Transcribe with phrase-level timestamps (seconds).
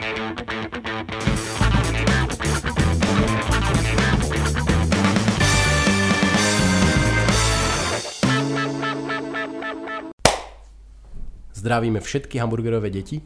[0.00, 0.40] Zdravíme
[12.00, 13.20] všetky hamburgerové deti.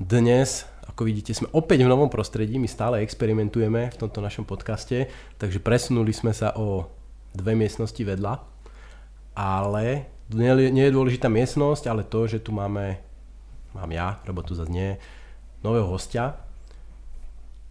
[0.00, 5.12] Dnes, ako vidíte, sme opäť v novom prostredí, my stále experimentujeme v tomto našom podcaste,
[5.36, 6.88] takže presunuli sme sa o
[7.36, 8.40] dve miestnosti vedľa,
[9.36, 13.04] ale nie, je dôležitá miestnosť, ale to, že tu máme,
[13.76, 14.96] mám ja, lebo tu zase nie,
[15.64, 16.36] nového hostia,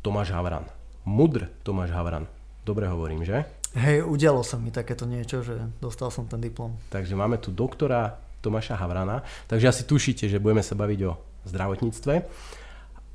[0.02, 0.66] Tomáš Havran.
[1.06, 2.26] Mudr Tomáš Havran.
[2.66, 3.46] Dobre hovorím, že?
[3.76, 6.80] Hej, udialo sa mi takéto niečo, že dostal som ten diplom.
[6.90, 9.26] Takže máme tu doktora Tomáša Havrana.
[9.50, 11.18] Takže asi tušíte, že budeme sa baviť o
[11.50, 12.14] zdravotníctve.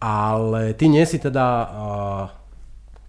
[0.02, 1.70] Ale ty nie si teda uh,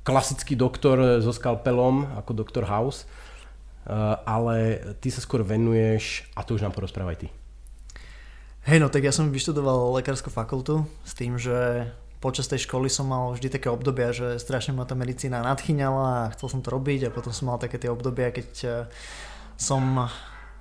[0.06, 6.56] klasický doktor so skalpelom, ako doktor House, uh, ale ty sa skôr venuješ, a to
[6.56, 7.28] už nám porozprávaj ty.
[8.62, 11.90] Hej, no tak ja som vyštudoval lekárskú fakultu s tým, že
[12.22, 16.32] počas tej školy som mal vždy také obdobia, že strašne ma tá medicína nadchýňala a
[16.38, 18.86] chcel som to robiť a potom som mal také tie obdobia, keď
[19.58, 20.06] som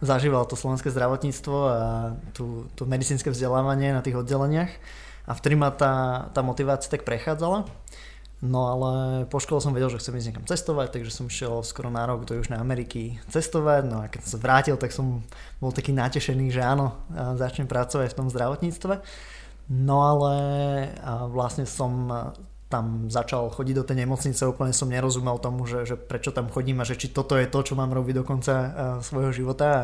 [0.01, 1.81] zažíval to slovenské zdravotníctvo a
[2.33, 4.73] tú, tú medicínske vzdelávanie na tých oddeleniach
[5.29, 7.69] a vtedy ma tá, tá motivácia tak prechádzala.
[8.41, 8.93] No ale
[9.29, 12.25] po škole som vedel, že chcem ísť niekam cestovať, takže som šiel skoro na rok
[12.25, 13.85] do Južnej Ameriky cestovať.
[13.85, 15.21] No a keď som sa vrátil, tak som
[15.61, 18.95] bol taký natešený, že áno, začnem pracovať v tom zdravotníctve.
[19.77, 20.35] No ale
[21.29, 22.09] vlastne som
[22.71, 26.79] tam začal chodiť do tej nemocnice, úplne som nerozumel tomu, že, že prečo tam chodím
[26.79, 28.71] a že či toto je to, čo mám robiť do konca uh,
[29.03, 29.83] svojho života a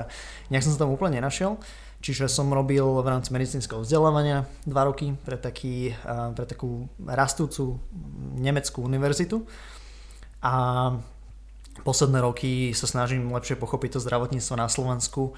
[0.54, 1.58] nejak som sa tam úplne nenašiel.
[1.98, 7.82] Čiže som robil v rámci medicínskeho vzdelávania dva roky pre, taký, uh, pre takú rastúcu
[8.38, 9.42] nemeckú univerzitu
[10.38, 10.54] a
[11.82, 15.34] posledné roky sa snažím lepšie pochopiť to zdravotníctvo na Slovensku.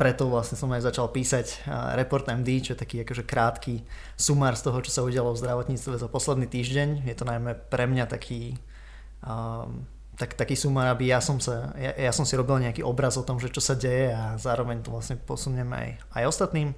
[0.00, 3.84] Preto vlastne som aj začal písať Report MD, čo je taký akože krátky
[4.16, 7.04] sumár z toho, čo sa udialo v zdravotníctve za posledný týždeň.
[7.04, 8.56] Je to najmä pre mňa taký,
[9.20, 9.84] um,
[10.16, 13.26] tak, taký sumár, aby ja som, sa, ja, ja som si robil nejaký obraz o
[13.28, 16.72] tom, že čo sa deje a zároveň to vlastne posunieme aj, aj ostatným.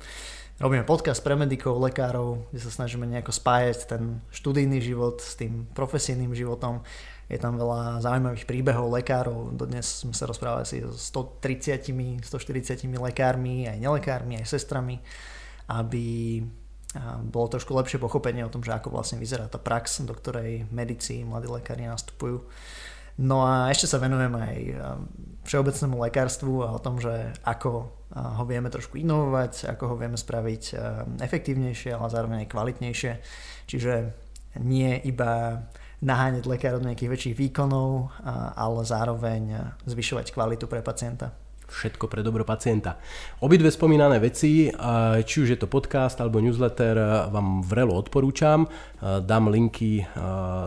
[0.58, 5.70] Robíme podcast pre medikov, lekárov, kde sa snažíme nejako spájať ten študijný život s tým
[5.70, 6.82] profesijným životom
[7.32, 9.56] je tam veľa zaujímavých príbehov lekárov.
[9.56, 15.00] Dodnes sme sa rozprávali asi so 130, 140 lekármi, aj nelekármi, aj sestrami,
[15.72, 16.44] aby
[17.24, 21.24] bolo trošku lepšie pochopenie o tom, že ako vlastne vyzerá tá prax, do ktorej medici,
[21.24, 22.44] mladí lekári nastupujú.
[23.16, 24.56] No a ešte sa venujem aj
[25.48, 30.76] všeobecnému lekárstvu a o tom, že ako ho vieme trošku inovovať, ako ho vieme spraviť
[31.24, 33.12] efektívnejšie, ale zároveň aj kvalitnejšie.
[33.72, 33.92] Čiže
[34.60, 35.64] nie iba
[36.02, 38.10] naháňať lekárov nejakých väčších výkonov,
[38.58, 41.30] ale zároveň zvyšovať kvalitu pre pacienta.
[41.72, 43.00] Všetko pre dobro pacienta.
[43.40, 44.68] Obidve spomínané veci,
[45.24, 47.00] či už je to podcast alebo newsletter,
[47.32, 48.68] vám vrelo odporúčam.
[49.00, 50.04] Dám linky,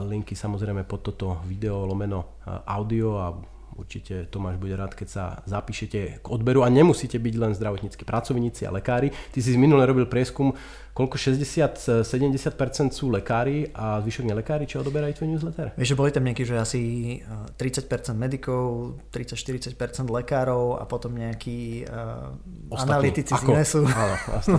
[0.09, 3.27] linky samozrejme pod toto video lomeno audio a
[3.75, 8.63] Určite Tomáš bude rád, keď sa zapíšete k odberu a nemusíte byť len zdravotníckí pracovníci
[8.63, 9.11] a lekári.
[9.11, 10.55] Ty si minule robil prieskum,
[10.95, 11.19] koľko?
[11.19, 15.67] 60-70% sú lekári a zvyšok nelekári, čo odoberajú tvoj newsletter?
[15.75, 16.81] Vieš, že boli tam nejakí, že asi
[17.59, 19.75] 30% eh, medikov, 30-40%
[20.07, 22.31] lekárov a potom nejakí uh,
[22.79, 23.83] analytici z INESu.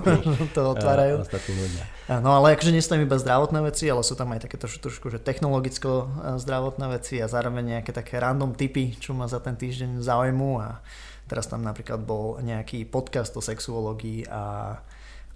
[0.56, 1.24] To otvárajú.
[1.24, 4.60] Uh, no ale akože nie sú tam iba zdravotné veci, ale sú tam aj také
[4.60, 9.40] trošku, trošku že technologicko zdravotné veci a zároveň nejaké také random typy, čo ma za
[9.40, 10.50] ten týždeň zaujímu.
[10.60, 10.84] A
[11.26, 14.76] teraz tam napríklad bol nejaký podcast o sexuológii a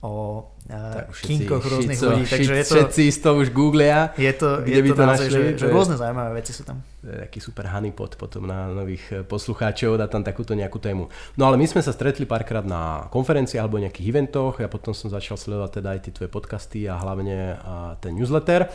[0.01, 2.25] o uh, kinkoch rôznych šico, ľudí.
[2.25, 5.03] Takže je to, všetci z toho už googlia, je to, kde je by to, to
[5.05, 6.81] naozaj, našli, že, že rôzne zaujímavé veci sú tam.
[7.05, 11.13] Taký super honeypot potom na nových eh, poslucháčov, dá tam takúto nejakú tému.
[11.37, 15.13] No ale my sme sa stretli párkrát na konferencii alebo nejakých eventoch, ja potom som
[15.13, 18.73] začal sledovať teda aj tie tvoje podcasty a hlavne a ten newsletter.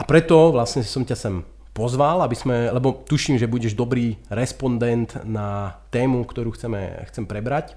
[0.00, 1.44] A preto vlastne som ťa sem
[1.76, 7.76] pozval, aby sme, lebo tuším, že budeš dobrý respondent na tému, ktorú chceme, chcem prebrať.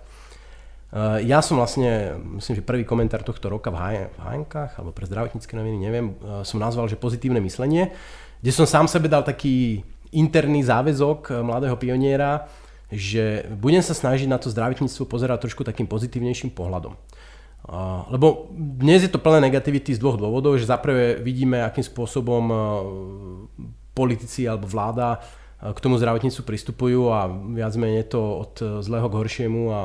[0.96, 5.52] Eh, ja som vlastne, myslím, že prvý komentár tohto roka v HNK alebo pre zdravotnícke
[5.52, 7.92] noviny, neviem, eh, som nazval, že pozitívne myslenie,
[8.40, 9.84] kde som sám sebe dal taký
[10.16, 12.48] interný záväzok eh, mladého pioniera,
[12.88, 16.96] že budem sa snažiť na to zdravotníctvo pozerať trošku takým pozitívnejším pohľadom.
[18.14, 22.46] Lebo dnes je to plné negativity z dvoch dôvodov, že zaprvé vidíme, akým spôsobom
[23.98, 25.18] politici alebo vláda
[25.74, 28.54] k tomu zdravotníctvu pristupujú a viac menej to od
[28.86, 29.80] zlého k horšiemu a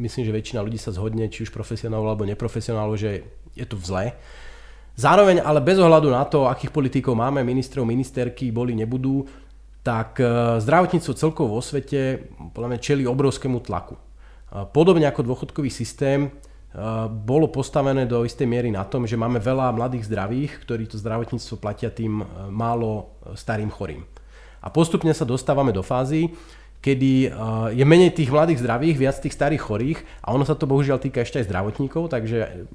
[0.00, 4.16] myslím, že väčšina ľudí sa zhodne, či už profesionálov alebo neprofesionálov, že je to zlé.
[4.96, 9.28] Zároveň ale bez ohľadu na to, akých politikov máme, ministrov, ministerky, boli, nebudú,
[9.80, 13.96] tak e, zdravotníctvo celkovo vo svete podľa mňa čeli obrovskému tlaku.
[14.74, 16.26] Podobne ako dôchodkový systém,
[17.10, 21.58] bolo postavené do istej miery na tom, že máme veľa mladých zdravých, ktorí to zdravotníctvo
[21.58, 24.06] platia tým málo starým chorým.
[24.60, 26.30] A postupne sa dostávame do fázy,
[26.80, 27.28] kedy
[27.76, 31.20] je menej tých mladých zdravých, viac tých starých chorých a ono sa to bohužiaľ týka
[31.20, 32.68] ešte aj zdravotníkov, takže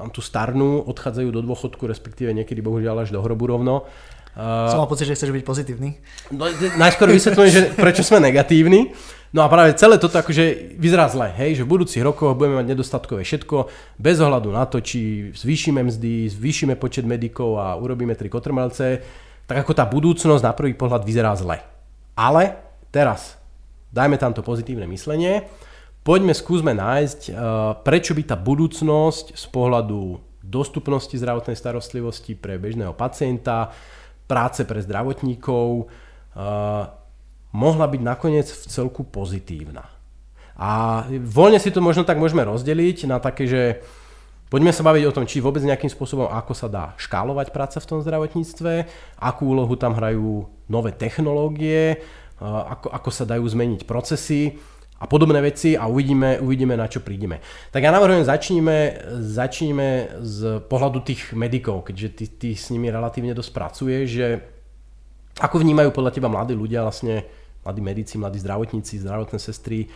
[0.00, 3.84] nám tu starnú, odchádzajú do dôchodku, respektíve niekedy bohužiaľ až do hrobu rovno
[4.32, 6.00] Uh, Som mal pocit, že chceš byť pozitívny.
[6.32, 6.48] No,
[6.80, 8.96] najskôr vysvetľujem, že prečo sme negatívni.
[9.36, 12.72] No a práve celé toto akože vyzerá zle, hej, že v budúcich rokoch budeme mať
[12.72, 13.68] nedostatkové všetko,
[14.00, 19.04] bez ohľadu na to, či zvýšime mzdy, zvýšime počet medikov a urobíme tri kotrmelce,
[19.52, 21.60] tak ako tá budúcnosť na prvý pohľad vyzerá zle.
[22.16, 22.56] Ale
[22.88, 23.36] teraz
[23.92, 25.44] dajme tam to pozitívne myslenie,
[26.00, 27.36] poďme skúsme nájsť, uh,
[27.84, 33.76] prečo by tá budúcnosť z pohľadu dostupnosti zdravotnej starostlivosti pre bežného pacienta,
[34.24, 36.88] práce pre zdravotníkov uh,
[37.52, 39.84] mohla byť nakoniec v celku pozitívna.
[40.56, 43.84] A voľne si to možno tak môžeme rozdeliť na také, že
[44.52, 47.88] poďme sa baviť o tom, či vôbec nejakým spôsobom, ako sa dá škálovať práca v
[47.88, 48.84] tom zdravotníctve,
[49.16, 52.04] akú úlohu tam hrajú nové technológie,
[52.36, 54.60] ako, ako sa dajú zmeniť procesy
[55.00, 57.40] a podobné veci a uvidíme, uvidíme na čo prídeme.
[57.72, 58.76] Tak ja navrhujem, začníme,
[59.24, 60.38] začníme z
[60.68, 64.26] pohľadu tých medikov, keďže ty, ty s nimi relatívne dosť pracuješ, že
[65.40, 67.24] ako vnímajú podľa teba mladí ľudia, vlastne
[67.64, 69.88] mladí medici, mladí zdravotníci, zdravotné sestry,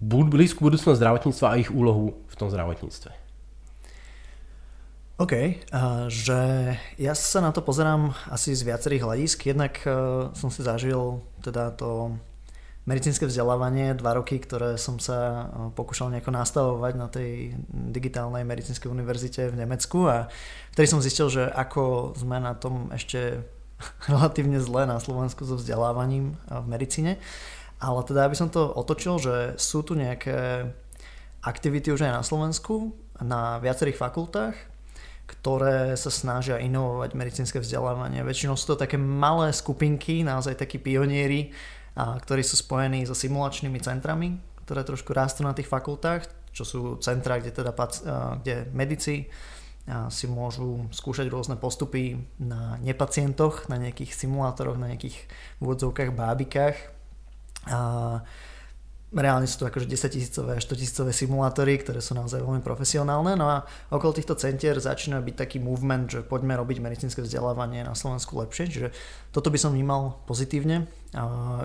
[0.00, 3.12] blízku budúcnosť zdravotníctva a ich úlohu v tom zdravotníctve?
[5.20, 6.40] OK, uh, že
[6.96, 9.52] ja sa na to pozerám asi z viacerých hľadisk.
[9.52, 12.16] Jednak uh, som si zažil teda to
[12.88, 18.88] medicínske vzdelávanie, dva roky, ktoré som sa eh, pokúšal nejako nastavovať na tej digitálnej medicínskej
[18.88, 20.32] univerzite v Nemecku a
[20.72, 23.44] vtedy som zistil, že ako sme na tom ešte
[24.10, 27.12] relatívne zle na Slovensku so vzdelávaním eh, v medicíne.
[27.80, 30.68] Ale teda, aby som to otočil, že sú tu nejaké
[31.40, 32.92] aktivity už aj na Slovensku,
[33.24, 34.52] na viacerých fakultách,
[35.24, 38.20] ktoré sa snažia inovovať medicínske vzdelávanie.
[38.20, 41.56] Väčšinou sú to také malé skupinky, naozaj takí pionieri,
[41.96, 44.36] ktorí sú spojení so simulačnými centrami,
[44.68, 47.72] ktoré trošku rastú na tých fakultách, čo sú centra, kde, teda,
[48.44, 49.30] kde medici
[50.12, 55.16] si môžu skúšať rôzne postupy na nepacientoch, na nejakých simulátoroch, na nejakých
[55.64, 56.99] vôdzovkách, bábikách.
[57.66, 58.22] A
[59.10, 63.34] reálne sú to akože 10 tisícové a 100 tisícové simulátory, ktoré sú naozaj veľmi profesionálne.
[63.34, 67.98] No a okolo týchto centier začína byť taký movement, že poďme robiť medicínske vzdelávanie na
[67.98, 68.70] Slovensku lepšie.
[68.70, 68.88] Čiže
[69.34, 70.86] toto by som vnímal pozitívne.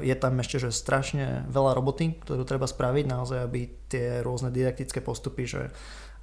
[0.02, 5.06] Je tam ešte že strašne veľa roboty, ktorú treba spraviť, naozaj aby tie rôzne didaktické
[5.06, 5.70] postupy, že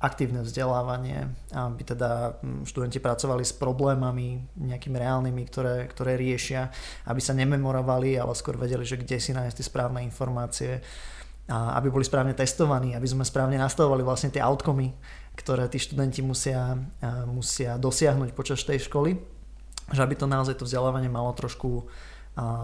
[0.02, 6.74] aktívne vzdelávanie, aby teda hm, študenti pracovali s problémami nejakými reálnymi, ktoré, ktoré riešia,
[7.06, 10.82] aby sa nememorovali, ale skôr vedeli, že kde si nájsť tie správne informácie,
[11.50, 14.94] a aby boli správne testovaní, aby sme správne nastavovali vlastne tie outcomy,
[15.34, 16.78] ktoré tí študenti musia,
[17.26, 19.18] musia dosiahnuť počas tej školy,
[19.90, 21.90] že aby to naozaj to vzdelávanie malo trošku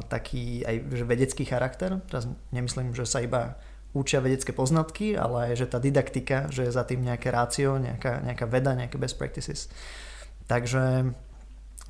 [0.08, 2.00] taký aj vedecký charakter.
[2.06, 3.58] Teraz nemyslím, že sa iba
[3.96, 8.20] učia vedecké poznatky, ale aj, že tá didaktika, že je za tým nejaké rácio, nejaká,
[8.20, 9.72] nejaká veda, nejaké best practices.
[10.44, 11.12] Takže,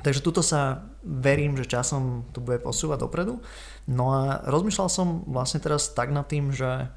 [0.02, 3.42] takže tuto sa verím, že časom to bude posúvať dopredu.
[3.90, 6.90] No a rozmýšľal som vlastne teraz tak nad tým, že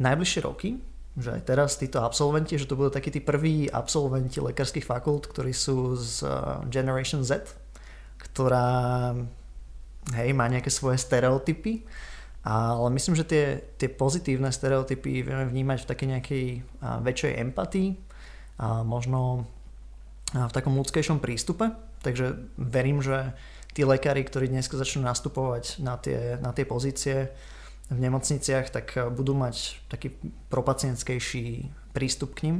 [0.00, 0.80] najbližšie roky,
[1.18, 5.50] že aj teraz títo absolventi, že to budú takí tí prví absolventi lekárskych fakult, ktorí
[5.50, 6.32] sú z eh,
[6.70, 7.44] Generation Z,
[8.18, 9.12] ktorá
[10.14, 11.82] hej, má nejaké svoje stereotypy
[12.48, 13.44] ale myslím, že tie,
[13.76, 16.44] tie pozitívne stereotypy vieme vnímať v takej nejakej
[16.80, 18.00] väčšej empatii
[18.56, 19.44] a možno
[20.32, 21.76] v takom ľudskejšom prístupe.
[22.00, 23.36] Takže verím, že
[23.76, 27.36] tí lekári, ktorí dnes začnú nastupovať na tie, na tie pozície
[27.92, 30.16] v nemocniciach, tak budú mať taký
[30.48, 32.56] propacientskejší prístup k ním.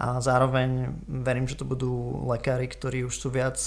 [0.00, 3.62] A zároveň verím, že to budú lekári, ktorí už sú viac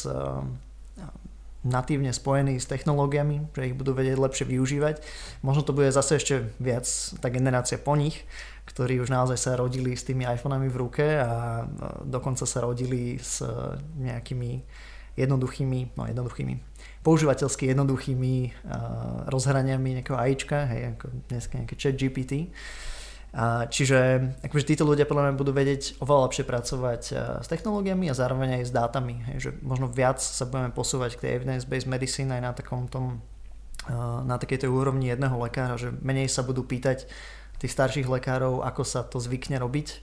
[1.63, 4.99] natívne spojení s technológiami, že ich budú vedieť lepšie využívať.
[5.41, 6.85] Možno to bude zase ešte viac
[7.23, 8.27] tá generácia po nich,
[8.67, 11.63] ktorí už naozaj sa rodili s tými iPhonami v ruke a
[12.03, 13.43] dokonca sa rodili s
[13.99, 14.63] nejakými
[15.13, 16.53] jednoduchými, no jednoduchými,
[17.05, 22.49] používateľsky jednoduchými uh, rozhraniami nejakého AIčka, hej, ako dneska nejaké chat GPT.
[23.73, 23.99] Čiže
[24.45, 27.01] akože títo ľudia podľa mňa budú vedieť oveľa lepšie pracovať
[27.41, 29.25] s technológiami a zároveň aj s dátami.
[29.33, 33.25] Hej, že možno viac sa budeme posúvať k tej evidence-based medicine aj na takom tom
[34.23, 37.03] na takej tej úrovni jedného lekára, že menej sa budú pýtať
[37.59, 39.99] tých starších lekárov, ako sa to zvykne robiť.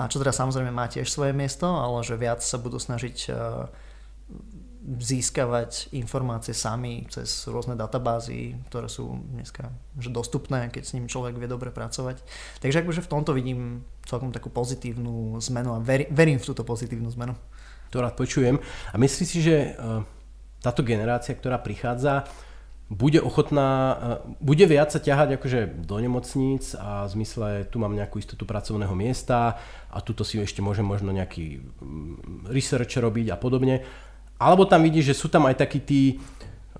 [0.00, 3.30] A čo teda samozrejme má tiež svoje miesto, ale že viac sa budú snažiť
[4.80, 9.68] získavať informácie sami cez rôzne databázy, ktoré sú dneska
[10.00, 12.24] že dostupné, keď s ním človek vie dobre pracovať.
[12.64, 17.36] Takže akože v tomto vidím celkom takú pozitívnu zmenu a verím v túto pozitívnu zmenu.
[17.92, 18.56] To rád počujem.
[18.90, 19.76] A myslíš si, že
[20.64, 22.24] táto generácia, ktorá prichádza,
[22.90, 23.94] bude ochotná,
[24.42, 28.90] bude viac sa ťahať akože do nemocníc a v zmysle tu mám nejakú istotu pracovného
[28.98, 29.62] miesta
[29.94, 33.86] a tuto si ešte môžem možno nejaký mm, research robiť a podobne.
[34.40, 36.02] Alebo tam vidíš, že sú tam aj takí tí,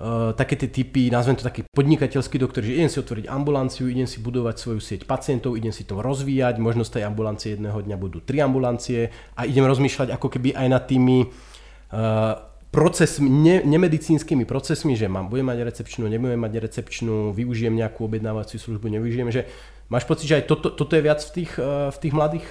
[0.00, 4.08] uh, také tie typy, nazvem to taký podnikateľský doktor, že idem si otvoriť ambulanciu, idem
[4.08, 7.96] si budovať svoju sieť pacientov, idem si to rozvíjať, možno z tej ambulancie jedného dňa
[8.00, 14.46] budú tri ambulancie a idem rozmýšľať ako keby aj nad tými uh, proces, ne, nemedicínskymi
[14.46, 19.50] procesmi, že mám, budem mať recepčnú, nebudem mať recepčnú, využijem nejakú objednávaciu službu, nevyužijem, že
[19.90, 22.46] máš pocit, že aj toto, toto je viac v tých, eh, v tých mladých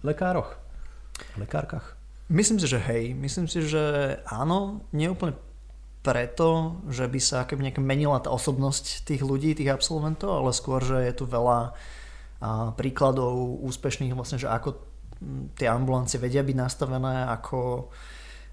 [0.00, 0.56] lekároch,
[1.36, 1.97] lekárkach?
[2.28, 3.16] Myslím si, že hej.
[3.16, 5.32] Myslím si, že áno, nie úplne
[6.04, 11.08] preto, že by sa keby menila tá osobnosť tých ľudí, tých absolventov, ale skôr, že
[11.08, 11.72] je tu veľa
[12.78, 14.78] príkladov úspešných vlastne, že ako
[15.58, 17.90] tie ambulancie vedia byť nastavené, ako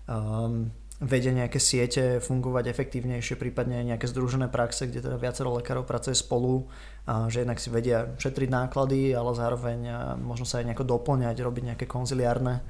[0.10, 6.17] um, vedia nejaké siete fungovať efektívnejšie, prípadne nejaké združené praxe, kde teda viacero lekárov pracuje
[6.17, 6.65] spolu,
[7.05, 9.79] a že jednak si vedia šetriť náklady, ale zároveň
[10.17, 12.65] možno sa aj nejako doplňať, robiť nejaké konziliárne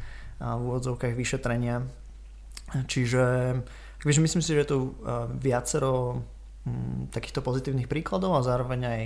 [0.53, 1.81] v úvodzovkách vyšetrenia.
[2.85, 3.23] Čiže
[4.01, 4.79] takže myslím si, že je tu
[5.41, 6.21] viacero
[6.69, 9.01] hm, takýchto pozitívnych príkladov a zároveň aj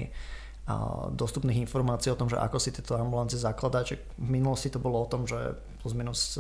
[1.18, 3.98] dostupných informácií o tom, že ako si tieto ambulancie zakladať.
[4.22, 6.38] V minulosti to bolo o tom, že plus minus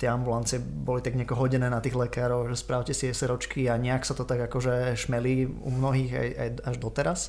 [0.00, 4.08] tie ambulancie boli tak nejako hodené na tých lekárov, že správte si SROčky a nejak
[4.08, 7.20] sa to tak akože šmelí u mnohých aj, aj až doteraz.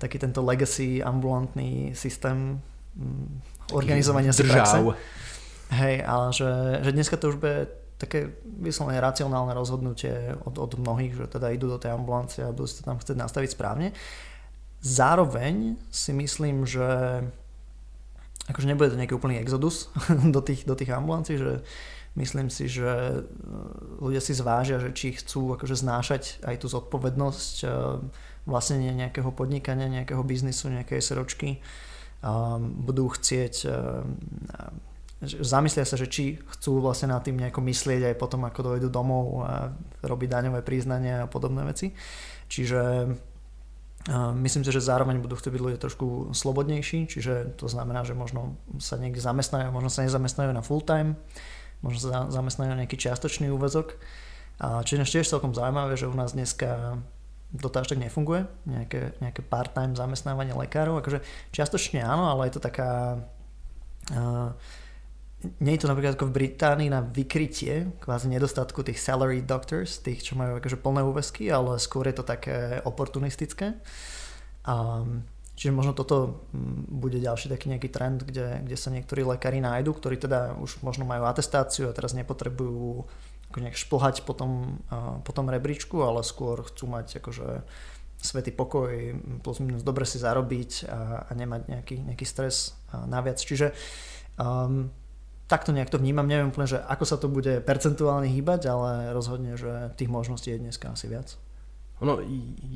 [0.00, 2.56] Taký tento legacy ambulantný systém
[2.96, 4.80] mm, organizovania si praxe.
[5.66, 6.50] Hej, ale že,
[6.86, 11.66] že dneska to už bude také vyslovene racionálne rozhodnutie od, od mnohých, že teda idú
[11.66, 13.96] do tej ambulancie a budú si to tam chcieť nastaviť správne.
[14.84, 16.86] Zároveň si myslím, že
[18.46, 19.90] akože nebude to nejaký úplný exodus
[20.34, 21.64] do tých, do tých ambulancií, že
[22.20, 23.20] myslím si, že e,
[23.98, 27.56] ľudia si zvážia, že či chcú akože znášať aj tú zodpovednosť
[28.46, 31.58] vlastne nejakého podnikania, nejakého biznisu, nejakej seročky.
[32.86, 33.70] Budú chcieť e,
[35.24, 39.48] zamyslia sa, že či chcú vlastne nad tým nejako myslieť aj potom, ako dojdu domov
[39.48, 39.72] a
[40.04, 41.96] robiť daňové priznania a podobné veci.
[42.52, 43.10] Čiže
[44.12, 48.60] myslím si, že zároveň budú chcieť byť ľudia trošku slobodnejší, čiže to znamená, že možno
[48.78, 51.18] sa niekde zamestnajú, možno sa nezamestnajú na full time,
[51.80, 53.98] možno sa zamestnajú na nejaký čiastočný úvezok.
[54.62, 57.00] A čo je tiež celkom zaujímavé, že u nás dneska
[57.56, 61.22] to až tak nefunguje, nejaké, nejaké part-time zamestnávanie lekárov, akože
[61.54, 63.22] čiastočne áno, ale je to taká
[64.12, 64.50] uh,
[65.60, 70.22] nie je to napríklad ako v Británii na vykrytie kvázi nedostatku tých salary doctors, tých,
[70.22, 73.78] čo majú akože plné úvesky, ale skôr je to také oportunistické.
[74.66, 75.26] Um,
[75.56, 79.96] Čiže možno toto mm, bude ďalší taký nejaký trend, kde, kde sa niektorí lekári nájdu,
[79.96, 83.08] ktorí teda už možno majú atestáciu a teraz nepotrebujú
[83.48, 84.82] ako nejak šplhať po tom,
[85.24, 87.64] po tom rebríčku, ale skôr chcú mať akože
[88.20, 88.90] svetý pokoj,
[89.40, 93.38] plus minus dobre si zarobiť a, a nemať nejaký, nejaký stres naviac.
[93.38, 93.72] Čiže
[94.36, 94.90] um,
[95.46, 99.54] takto nejak to vnímam, neviem úplne, že ako sa to bude percentuálne hýbať, ale rozhodne,
[99.54, 101.38] že tých možností je dneska asi viac.
[102.02, 102.20] Ono,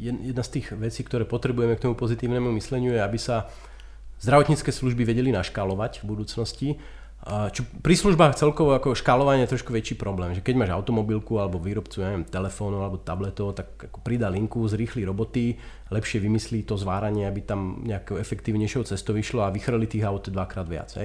[0.01, 3.53] jedna z tých vecí, ktoré potrebujeme k tomu pozitívnemu mysleniu je, aby sa
[4.23, 6.69] zdravotnícke služby vedeli naškálovať v budúcnosti.
[7.21, 11.61] Čo pri službách celkovo ako škálovanie je trošku väčší problém, že keď máš automobilku alebo
[11.61, 15.61] výrobcu ja neviem, telefónu alebo tabletov, tak ako pridá linku, zrýchli roboty,
[15.93, 20.65] lepšie vymyslí to zváranie, aby tam nejakou efektívnejšou cestou vyšlo a vychrli tých aut dvakrát
[20.65, 20.97] viac.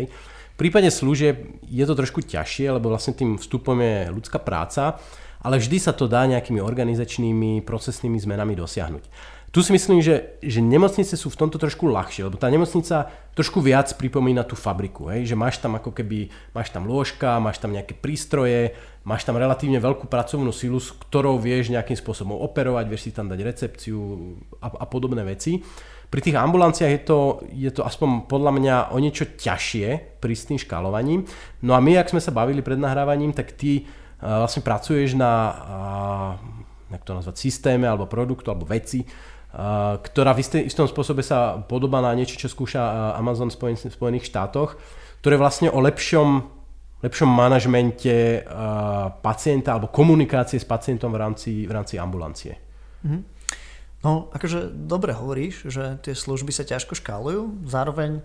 [0.55, 5.03] V prípade služieb je to trošku ťažšie, lebo vlastne tým vstupom je ľudská práca
[5.45, 9.05] ale vždy sa to dá nejakými organizačnými, procesnými zmenami dosiahnuť.
[9.53, 13.07] Tu si myslím, že, že nemocnice sú v tomto trošku ľahšie, lebo tá nemocnica
[13.37, 15.23] trošku viac pripomína tú fabriku, hej?
[15.23, 18.75] že máš tam ako keby, máš tam lôžka, máš tam nejaké prístroje,
[19.07, 23.31] máš tam relatívne veľkú pracovnú silu, s ktorou vieš nejakým spôsobom operovať, vieš si tam
[23.31, 23.95] dať recepciu
[24.59, 25.63] a, a podobné veci.
[26.09, 27.19] Pri tých ambulanciách je to,
[27.51, 31.27] je to aspoň podľa mňa o niečo ťažšie pri s tým škalovaním.
[31.65, 33.83] No a my, ak sme sa bavili pred nahrávaním, tak ty
[34.21, 35.31] vlastne pracuješ na,
[36.87, 39.03] jak to nazvať, systéme alebo produktu alebo veci,
[40.01, 44.79] ktorá v istom spôsobe sa podobá na niečo, čo skúša Amazon v Spojených štátoch,
[45.19, 46.43] ktoré vlastne o lepšom,
[47.03, 48.43] lepšom manažmente
[49.19, 52.55] pacienta alebo komunikácie s pacientom v rámci, v rámci ambulancie.
[53.03, 53.21] Mm-hmm.
[54.05, 58.21] No, akože dobre hovoríš, že tie služby sa ťažko škálujú, zároveň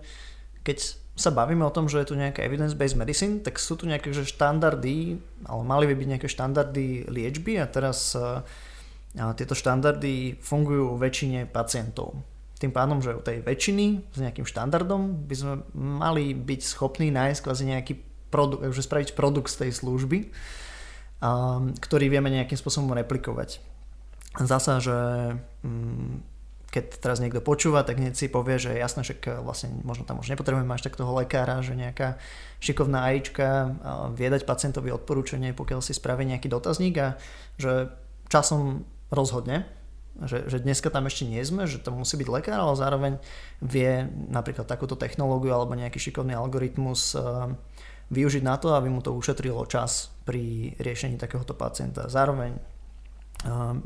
[0.60, 4.12] keď sa bavíme o tom, že je tu nejaká evidence-based medicine, tak sú tu nejaké
[4.12, 5.16] že štandardy,
[5.48, 8.12] ale mali by byť nejaké štandardy liečby a teraz
[9.18, 12.14] a tieto štandardy fungujú väčšine pacientov.
[12.62, 17.40] Tým pádom, že u tej väčšiny s nejakým štandardom by sme mali byť schopní nájsť
[17.40, 17.94] kvázi nejaký
[18.30, 20.18] produkt, že spraviť produkt z tej služby,
[21.82, 23.58] ktorý vieme nejakým spôsobom replikovať.
[24.38, 24.98] Zasa, že
[25.66, 26.22] mm,
[26.70, 30.30] keď teraz niekto počúva, tak hneď si povie, že jasné, že vlastne možno tam už
[30.30, 32.14] nepotrebujeme až tak toho lekára, že nejaká
[32.62, 33.74] šikovná AIčka
[34.14, 37.18] vie dať pacientovi odporúčanie, pokiaľ si spraví nejaký dotazník a
[37.58, 37.90] že
[38.30, 39.66] časom rozhodne,
[40.22, 43.12] že, že dneska tam ešte nie sme, že to musí byť lekár, ale zároveň
[43.58, 47.18] vie napríklad takúto technológiu alebo nejaký šikovný algoritmus
[48.10, 52.06] využiť na to, aby mu to ušetrilo čas pri riešení takéhoto pacienta.
[52.06, 52.58] Zároveň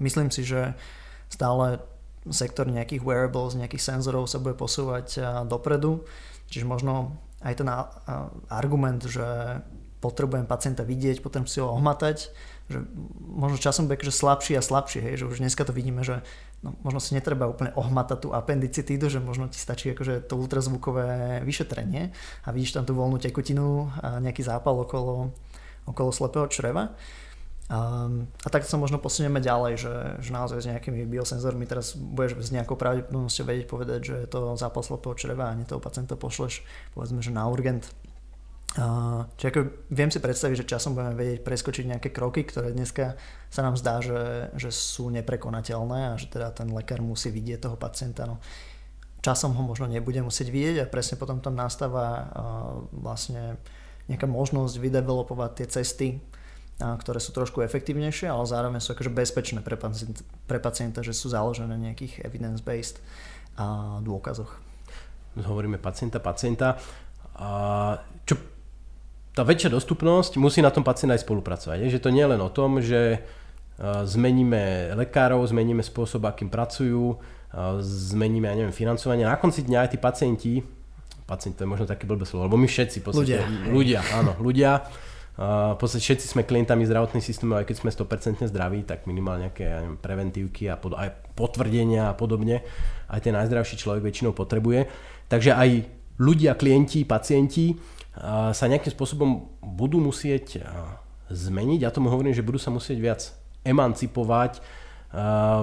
[0.01, 0.75] myslím si, že
[1.31, 1.83] stále
[2.33, 6.09] sektor nejakých wearables, nejakých senzorov sa bude posúvať dopredu.
[6.49, 7.69] Čiže možno aj ten
[8.49, 9.61] argument, že
[10.01, 12.29] potrebujem pacienta vidieť, potrebujem si ho ohmatať,
[12.69, 12.81] že
[13.21, 16.25] možno časom bude že slabší a slabší, hej, že už dneska to vidíme, že
[16.65, 21.41] no, možno si netreba úplne ohmatať tú appendicitídu, že možno ti stačí akože to ultrazvukové
[21.45, 22.13] vyšetrenie
[22.45, 25.33] a vidíš tam tú voľnú tekutinu a nejaký zápal okolo,
[25.89, 26.97] okolo slepého čreva.
[27.65, 32.37] Um, a tak sa možno posunieme ďalej, že, že naozaj s nejakými biosenzormi teraz budeš
[32.45, 36.13] s nejakou pravdepodobnosťou vedieť povedať, že je to zápal slepého čreva a nie toho pacienta
[36.13, 36.61] pošleš
[36.93, 37.89] povedzme, že na urgent.
[38.77, 43.17] Uh, čiže ako viem si predstaviť, že časom budeme vedieť preskočiť nejaké kroky, ktoré dneska
[43.49, 47.81] sa nám zdá, že, že sú neprekonateľné a že teda ten lekár musí vidieť toho
[47.81, 48.29] pacienta.
[48.29, 48.45] No,
[49.25, 52.25] časom ho možno nebude musieť vidieť a presne potom tam nastáva uh,
[52.93, 53.57] vlastne
[54.05, 56.09] nejaká možnosť vydevelopovať tie cesty,
[56.79, 61.31] ktoré sú trošku efektívnejšie, ale zároveň sú akože bezpečné pre pacienta, pre pacienta že sú
[61.31, 62.99] založené na nejakých evidence-based
[64.03, 64.59] dôkazoch.
[65.39, 66.79] Hovoríme pacienta, pacienta.
[67.39, 68.39] A čo
[69.35, 71.83] tá väčšia dostupnosť musí na tom pacient aj spolupracovať.
[71.83, 73.23] Je, že to nie je len o tom, že
[73.83, 77.19] zmeníme lekárov, zmeníme spôsob, akým pracujú,
[77.83, 79.27] zmeníme, ja neviem, financovanie.
[79.27, 80.53] Na konci dňa aj tí pacienti,
[81.27, 84.87] pacienti to je možno také blbé slovo, lebo my všetci, podstate, ľudia, ľudia, áno, ľudia,
[85.35, 89.67] v podstate všetci sme klientami zdravotných systémov, aj keď sme 100% zdraví, tak minimálne nejaké
[89.67, 92.63] neviem, preventívky a pod, aj potvrdenia a podobne.
[93.11, 94.87] Aj ten najzdravší človek väčšinou potrebuje.
[95.27, 95.91] Takže aj
[96.23, 97.75] ľudia, klienti, pacienti
[98.55, 100.63] sa nejakým spôsobom budú musieť
[101.27, 101.83] zmeniť.
[101.83, 103.21] Ja tomu hovorím, že budú sa musieť viac
[103.67, 104.63] emancipovať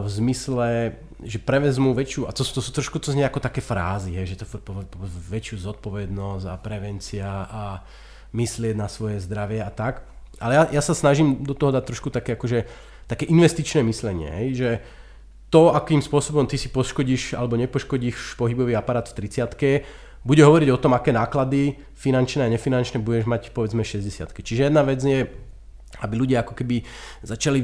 [0.03, 4.15] v zmysle, že prevezmú väčšiu, a to, to sú trošku to znie ako také frázy,
[4.27, 4.47] že to
[5.31, 7.63] väčšiu zodpovednosť a prevencia a
[8.31, 10.07] myslieť na svoje zdravie a tak.
[10.41, 12.65] Ale ja, ja sa snažím do toho dať trošku také, akože,
[13.05, 14.69] také investičné myslenie, hej, že
[15.51, 19.83] to, akým spôsobom ty si poškodíš alebo nepoškodíš pohybový aparát v 30
[20.23, 24.85] bude hovoriť o tom, aké náklady finančné a nefinančné budeš mať povedzme 60 Čiže jedna
[24.85, 25.27] vec je
[25.99, 26.87] aby ľudia ako keby
[27.25, 27.59] začali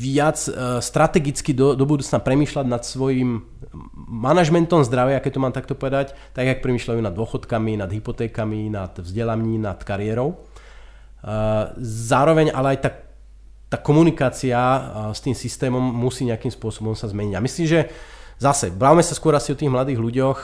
[0.00, 3.44] viac uh, strategicky do, do budúcna premýšľať nad svojim
[4.08, 8.96] manažmentom zdravia, keď to mám takto povedať, tak jak premýšľajú nad dôchodkami, nad hypotékami, nad
[8.96, 10.40] vzdelaním, nad kariérou.
[11.20, 12.90] Uh, zároveň ale aj tá,
[13.68, 14.80] tá komunikácia uh,
[15.12, 17.34] s tým systémom musí nejakým spôsobom sa zmeniť.
[17.36, 17.80] A myslím, že
[18.40, 20.38] zase, bavme sa skôr asi o tých mladých ľuďoch,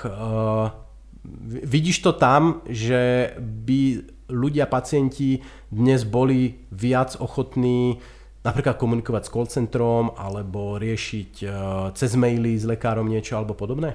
[1.62, 7.98] vidíš to tam, že by ľudia, pacienti dnes boli viac ochotní
[8.42, 11.52] napríklad komunikovať s call centrom alebo riešiť uh,
[11.94, 13.94] cez maily s lekárom niečo alebo podobné?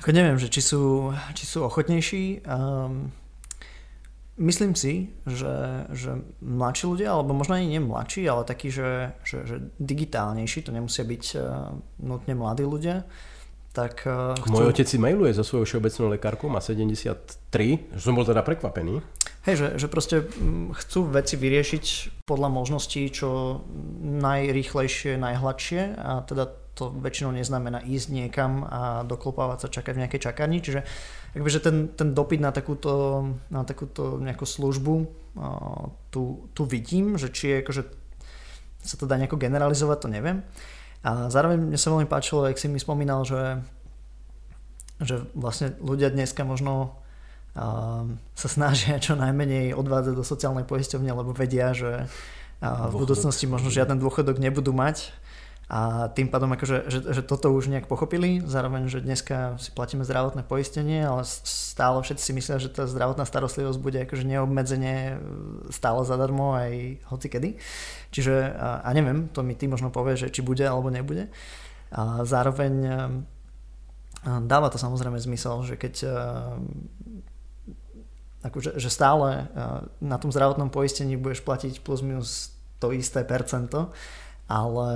[0.00, 2.44] Ako neviem, že či sú, či sú ochotnejší.
[2.44, 3.12] Um,
[4.36, 9.48] myslím si, že, že mladší ľudia, alebo možno ani nie mladší, ale takí, že, že,
[9.48, 11.72] že digitálnejší, to nemusia byť uh,
[12.04, 13.04] nutne mladí ľudia,
[13.74, 14.06] tak...
[14.06, 14.54] Uh, chcú...
[14.54, 17.18] Môj otec si mailuje so svojou všeobecnou lekárkou, má 73,
[17.98, 19.02] som bol teda prekvapený.
[19.44, 21.84] Hej, že, že proste mm, chcú veci vyriešiť
[22.24, 23.60] podľa možností čo
[24.22, 30.20] najrýchlejšie, najhladšie a teda to väčšinou neznamená ísť niekam a doklopávať sa, čakať v nejakej
[30.26, 30.82] čakarni, čiže
[31.34, 34.94] akby, že ten, ten dopyt na takúto, na takúto nejakú službu
[35.38, 37.82] uh, tu, tu vidím, že či je akože
[38.84, 40.44] sa to dá nejako generalizovať, to neviem.
[41.04, 43.60] A zároveň mne sa veľmi páčilo, ak si mi spomínal, že,
[45.04, 46.96] že vlastne ľudia dneska možno
[47.52, 53.44] uh, sa snažia čo najmenej odvádzať do sociálnej poisťovne, lebo vedia, že uh, v budúcnosti
[53.44, 55.12] možno žiaden dôchodok nebudú mať
[55.74, 60.06] a tým pádom akože, že, že toto už nejak pochopili, zároveň, že dneska si platíme
[60.06, 65.18] zdravotné poistenie, ale stále všetci si myslia, že tá zdravotná starostlivosť bude akože neobmedzenie
[65.74, 67.50] stále zadarmo aj hoci kedy.
[68.14, 71.34] Čiže, a, neviem, to mi ty možno povie, že či bude alebo nebude.
[71.90, 72.74] A zároveň
[74.46, 75.94] dáva to samozrejme zmysel, že keď
[78.46, 79.50] akože, že stále
[79.98, 83.90] na tom zdravotnom poistení budeš platiť plus minus to isté percento,
[84.46, 84.88] ale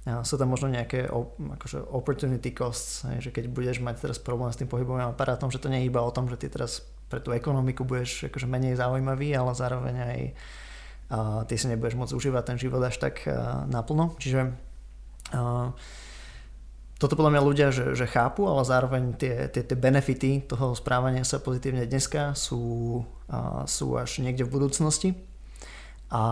[0.00, 1.12] sú tam možno nejaké
[1.60, 5.68] akože opportunity costs, že keď budeš mať teraz problém s tým pohybovým aparátom, že to
[5.68, 9.36] nie je iba o tom, že ty teraz pre tú ekonomiku budeš akože menej zaujímavý,
[9.36, 10.18] ale zároveň aj
[11.12, 13.28] uh, ty si nebudeš môcť užívať ten život až tak
[13.68, 14.16] naplno.
[14.16, 14.40] Čiže
[15.36, 15.68] uh,
[16.96, 21.28] toto podľa mňa ľudia, že, že chápu, ale zároveň tie, tie, tie benefity toho správania
[21.28, 25.12] sa pozitívne dneska sú, uh, sú až niekde v budúcnosti
[26.10, 26.22] a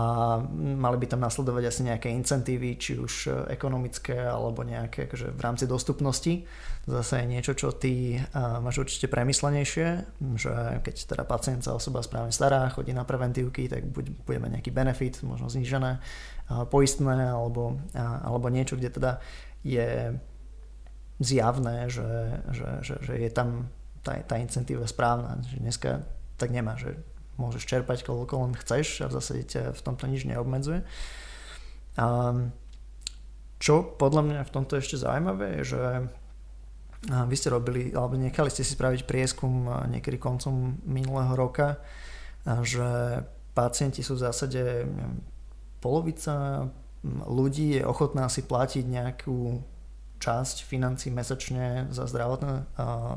[0.59, 5.71] mali by tam nasledovať asi nejaké incentívy, či už ekonomické alebo nejaké akože v rámci
[5.71, 6.43] dostupnosti.
[6.83, 9.87] Zase je niečo, čo ty uh, máš určite premyslenejšie,
[10.35, 14.67] že keď teda pacient sa osoba správne stará, chodí na preventívky, tak buď budeme nejaký
[14.75, 19.11] benefit, možno znížené uh, poistné alebo, alebo niečo, kde teda
[19.63, 20.19] je
[21.23, 23.71] zjavné, že, že, že, že je tam
[24.03, 25.39] tá, tá incentíva správna.
[25.43, 25.91] Že dneska
[26.39, 26.95] tak nemá, že
[27.39, 30.83] môžeš čerpať koľko len chceš a v zásade ťa v tomto nič neobmedzuje.
[31.95, 32.07] A
[33.59, 35.83] čo podľa mňa v tomto ešte zaujímavé je, že
[37.07, 41.79] vy ste robili, alebo nechali ste si spraviť prieskum niekedy koncom minulého roka,
[42.43, 43.23] že
[43.55, 44.63] pacienti sú v zásade
[45.79, 46.67] polovica
[47.07, 49.63] ľudí je ochotná si platiť nejakú
[50.19, 52.67] časť financí mesačne za, zdravotné,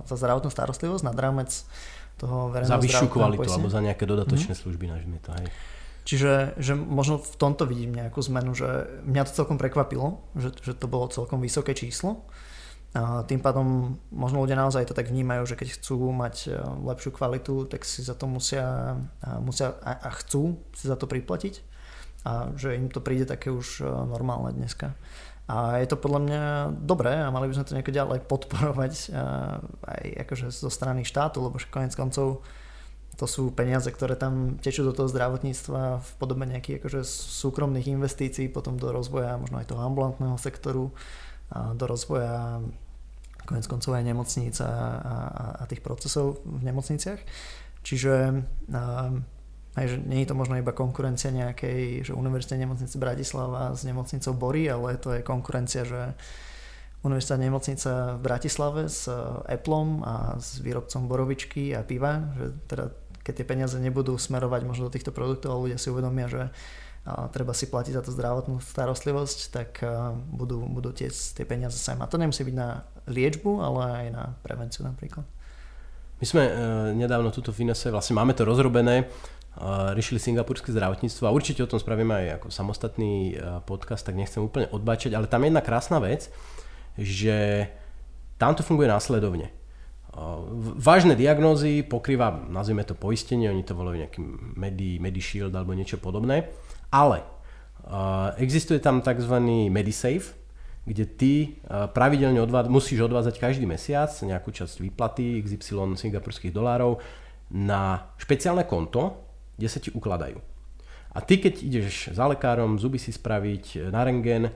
[0.06, 1.50] za zdravotnú starostlivosť nad rámec
[2.22, 3.58] toho verejného Za vyššiu kvalitu poistenia.
[3.58, 4.62] alebo za nejaké dodatočné mm-hmm.
[4.62, 5.30] služby, nažme to.
[5.35, 5.46] Hej.
[6.02, 10.72] Čiže že možno v tomto vidím nejakú zmenu, že mňa to celkom prekvapilo, že, že
[10.78, 12.26] to bolo celkom vysoké číslo.
[12.92, 17.11] A tým pádom možno ľudia naozaj to tak vnímajú, že keď chcú mať e, lepšiu
[17.16, 19.00] kvalitu, tak si za to musia,
[19.40, 21.72] musia a, a chcú si za to priplatiť
[22.22, 24.94] a že im to príde také už e, normálne dneska.
[25.50, 26.42] A je to podľa mňa
[26.87, 28.94] dobré a mali by sme to nejako ďalej podporovať
[29.85, 32.46] aj akože zo strany štátu, lebo konec koncov
[33.18, 37.00] to sú peniaze, ktoré tam tečú do toho zdravotníctva v podobe nejakých akože
[37.44, 40.94] súkromných investícií, potom do rozvoja možno aj toho ambulantného sektoru,
[41.52, 42.64] a do rozvoja
[43.44, 45.14] konec koncov aj nemocníc a, a,
[45.61, 47.20] a tých procesov v nemocniciach.
[47.83, 48.46] Čiže
[49.72, 54.37] aj, že nie je to možno iba konkurencia nejakej, že Univerzita nemocnice Bratislava s nemocnicou
[54.37, 56.12] Bory, ale to je konkurencia, že
[57.02, 59.08] Univerzita nemocnica v Bratislave s
[59.48, 62.85] Appleom a s výrobcom borovičky a piva, že teda
[63.22, 66.42] keď tie peniaze nebudú smerovať možno do týchto produktov a ľudia si uvedomia, že
[67.02, 69.82] a treba si platiť za tú zdravotnú starostlivosť, tak
[70.30, 71.98] budú, budú tie, tie peniaze sem.
[71.98, 75.26] A to nemusí byť na liečbu, ale aj na prevenciu napríklad.
[76.22, 76.52] My sme e,
[76.94, 79.11] nedávno tuto v Inese, vlastne máme to rozrobené,
[79.93, 84.41] riešili singapurské zdravotníctvo a určite o tom spravíme aj ako samostatný e, podcast, tak nechcem
[84.41, 86.33] úplne odbačať, ale tam je jedna krásna vec,
[86.97, 87.69] že
[88.41, 89.53] tam to funguje následovne.
[90.77, 94.21] Vážne diagnózy pokrýva, nazvime to poistenie, oni to volajú nejaký
[94.61, 96.53] Medi, MediShield alebo niečo podobné,
[96.93, 97.25] ale
[98.37, 99.41] existuje tam tzv.
[99.73, 100.37] MediSafe,
[100.85, 101.33] kde ty
[101.97, 107.01] pravidelne odvád- musíš odvádzať každý mesiac nejakú časť výplaty XY singapurských dolárov
[107.49, 109.32] na špeciálne konto,
[109.62, 110.42] kde sa ti ukladajú.
[111.14, 114.51] A ty keď ideš za lekárom, zuby si spraviť na rengen,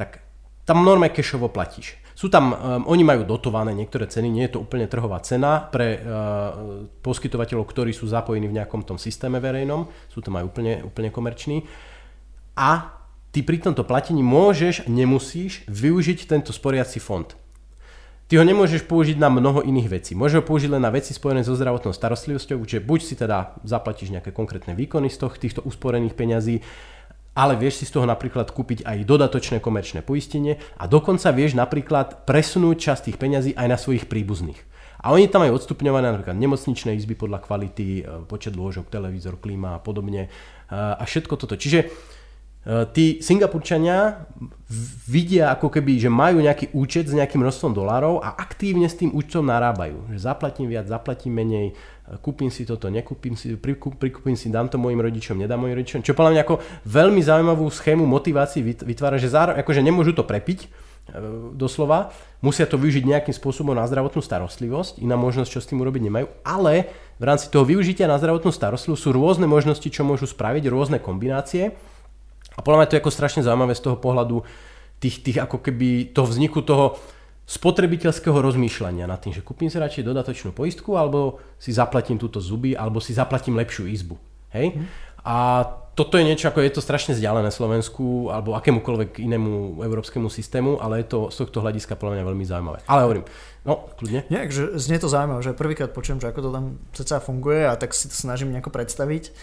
[0.00, 0.24] tak
[0.64, 2.00] tam norme kešovo platíš.
[2.16, 2.56] Sú tam, um,
[2.90, 6.02] oni majú dotované niektoré ceny, nie je to úplne trhová cena pre uh,
[7.04, 11.62] poskytovateľov, ktorí sú zapojení v nejakom tom systéme verejnom, sú tam aj úplne, úplne komerční.
[12.58, 12.90] A
[13.30, 17.30] ty pri tomto platení môžeš, nemusíš využiť tento sporiaci fond.
[18.28, 20.12] Ty ho nemôžeš použiť na mnoho iných vecí.
[20.12, 24.12] Môžeš ho použiť len na veci spojené so zdravotnou starostlivosťou, že buď si teda zaplatíš
[24.12, 26.60] nejaké konkrétne výkony z toho, týchto usporených peňazí,
[27.32, 32.28] ale vieš si z toho napríklad kúpiť aj dodatočné komerčné poistenie a dokonca vieš napríklad
[32.28, 34.60] presunúť časť tých peňazí aj na svojich príbuzných.
[35.00, 39.78] A oni tam majú odstupňované napríklad nemocničné izby podľa kvality, e, počet lôžok, televízor, klíma
[39.78, 40.28] a podobne e,
[40.74, 41.54] a všetko toto.
[41.54, 41.86] Čiže
[42.92, 44.28] tí Singapurčania
[45.08, 49.16] vidia ako keby, že majú nejaký účet s nejakým množstvom dolárov a aktívne s tým
[49.16, 50.12] účtom narábajú.
[50.12, 51.74] Že zaplatím viac, zaplatím menej, e,
[52.20, 56.04] kúpim si toto, nekúpim si, prikúpim si, dám to mojim rodičom, nedám mojim rodičom.
[56.04, 60.68] Čo podľa mňa ako veľmi zaujímavú schému motivácií vytvára, že zároveň, akože nemôžu to prepiť,
[60.68, 60.68] e,
[61.56, 62.12] doslova,
[62.44, 66.28] musia to využiť nejakým spôsobom na zdravotnú starostlivosť, iná možnosť, čo s tým urobiť nemajú,
[66.44, 71.00] ale v rámci toho využitia na zdravotnú starostlivosť sú rôzne možnosti, čo môžu spraviť, rôzne
[71.00, 71.72] kombinácie
[72.58, 74.42] a podľa mňa to je ako strašne zaujímavé z toho pohľadu
[74.98, 76.98] tých, tých ako keby toho vzniku toho
[77.48, 82.76] spotrebiteľského rozmýšľania nad tým, že kúpim si radšej dodatočnú poistku, alebo si zaplatím túto zuby,
[82.76, 84.20] alebo si zaplatím lepšiu izbu.
[84.52, 84.76] Hej?
[84.76, 84.84] Mm.
[85.24, 85.64] A
[85.98, 91.02] toto je niečo, ako je to strašne vzdialené Slovensku alebo akémukoľvek inému európskemu systému, ale
[91.02, 92.78] je to z tohto hľadiska podľa mňa veľmi zaujímavé.
[92.86, 93.24] Ale hovorím,
[93.66, 94.22] no, kľudne.
[94.30, 97.74] Nie, že znie to zaujímavé, že prvýkrát počujem, že ako to tam ceca funguje a
[97.74, 99.34] tak si to snažím nejako predstaviť.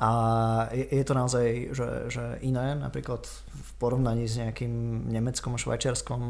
[0.00, 0.10] A
[0.72, 6.20] je, je to naozaj že, že iné, napríklad v porovnaní s nejakým Nemeckom, Švajčiarskom,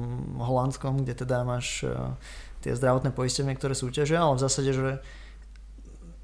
[0.42, 2.18] Holandskom, kde teda máš uh,
[2.66, 4.98] tie zdravotné poistenie, ktoré súťažia, ale v zásade, že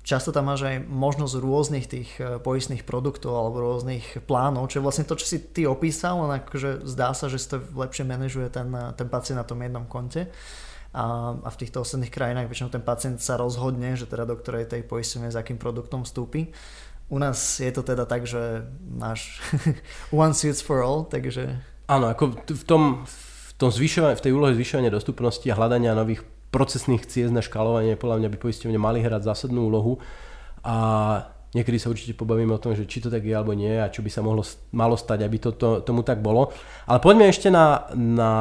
[0.07, 4.87] často tam máš aj možnosť rôznych tých e, poistných produktov alebo rôznych plánov, čo je
[4.87, 8.47] vlastne to, čo si ty opísal, len akože zdá sa, že si to lepšie manažuje
[8.55, 10.31] ten, e, ten pacient na tom jednom konte.
[10.95, 14.71] A, a v týchto ostatných krajinách väčšinou ten pacient sa rozhodne, že teda do ktorej
[14.71, 16.55] tej poistenie s akým produktom vstúpi.
[17.07, 19.38] U nás je to teda tak, že máš
[20.14, 21.62] one suits for all, takže...
[21.87, 27.07] Áno, ako v tom, v, tom v tej úlohe zvyšovania dostupnosti a hľadania nových procesných
[27.07, 30.03] ciest na škálovanie podľa mňa by poisťovne mali hrať zásadnú úlohu
[30.66, 30.77] a
[31.55, 34.03] niekedy sa určite pobavíme o tom, že či to tak je alebo nie a čo
[34.03, 34.42] by sa mohlo,
[34.75, 36.51] malo stať, aby to, to, tomu tak bolo.
[36.90, 38.33] Ale poďme ešte na, na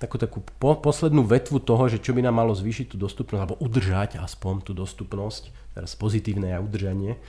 [0.00, 3.60] takú, takú po, poslednú vetvu toho, že čo by nám malo zvýšiť tú dostupnosť alebo
[3.60, 7.20] udržať aspoň tú dostupnosť, teraz pozitívne a udržanie.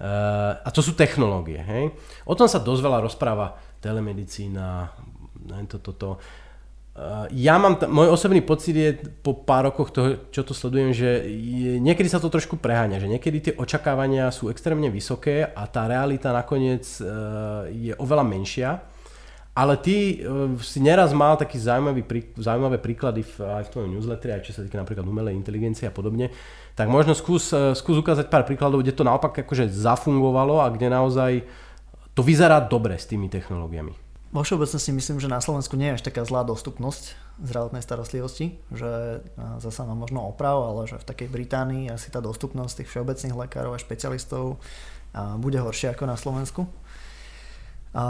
[0.00, 1.60] Uh, a to sú technológie.
[1.60, 1.92] Hej?
[2.24, 3.52] O tom sa dosť veľa rozpráva
[3.84, 4.88] telemedicína,
[5.68, 6.08] toto, toto.
[6.90, 8.90] Eh, ja mám, t- môj osobný pocit je
[9.22, 13.08] po pár rokoch toho, čo to sledujem, že je, niekedy sa to trošku preháňa, že
[13.08, 18.70] niekedy tie očakávania sú extrémne vysoké a tá realita nakoniec uh, je oveľa menšia.
[19.54, 23.90] Ale ty uh, si neraz mal taký zaujímavý, prí, zaujímavé príklady v, aj v tvojom
[23.94, 26.28] newsletteri, aj čo sa týka napríklad umelej inteligencie a podobne.
[26.80, 30.88] Tak možno skús, uh, skús ukázať pár príkladov, kde to naopak akože zafungovalo a kde
[30.88, 31.44] naozaj
[32.16, 33.92] to vyzerá dobre s tými technológiami.
[34.30, 39.20] Vo všeobecnosti myslím, že na Slovensku nie je až taká zlá dostupnosť zdravotnej starostlivosti, že
[39.58, 43.74] zasa mám možno oprav, ale že v takej Británii asi tá dostupnosť tých všeobecných lekárov
[43.74, 44.62] a špecialistov
[45.42, 46.62] bude horšia ako na Slovensku.
[47.90, 48.06] A,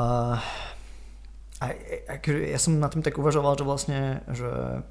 [1.57, 1.67] a,
[2.05, 4.85] a ja som na tým tak uvažoval, že vlastne, že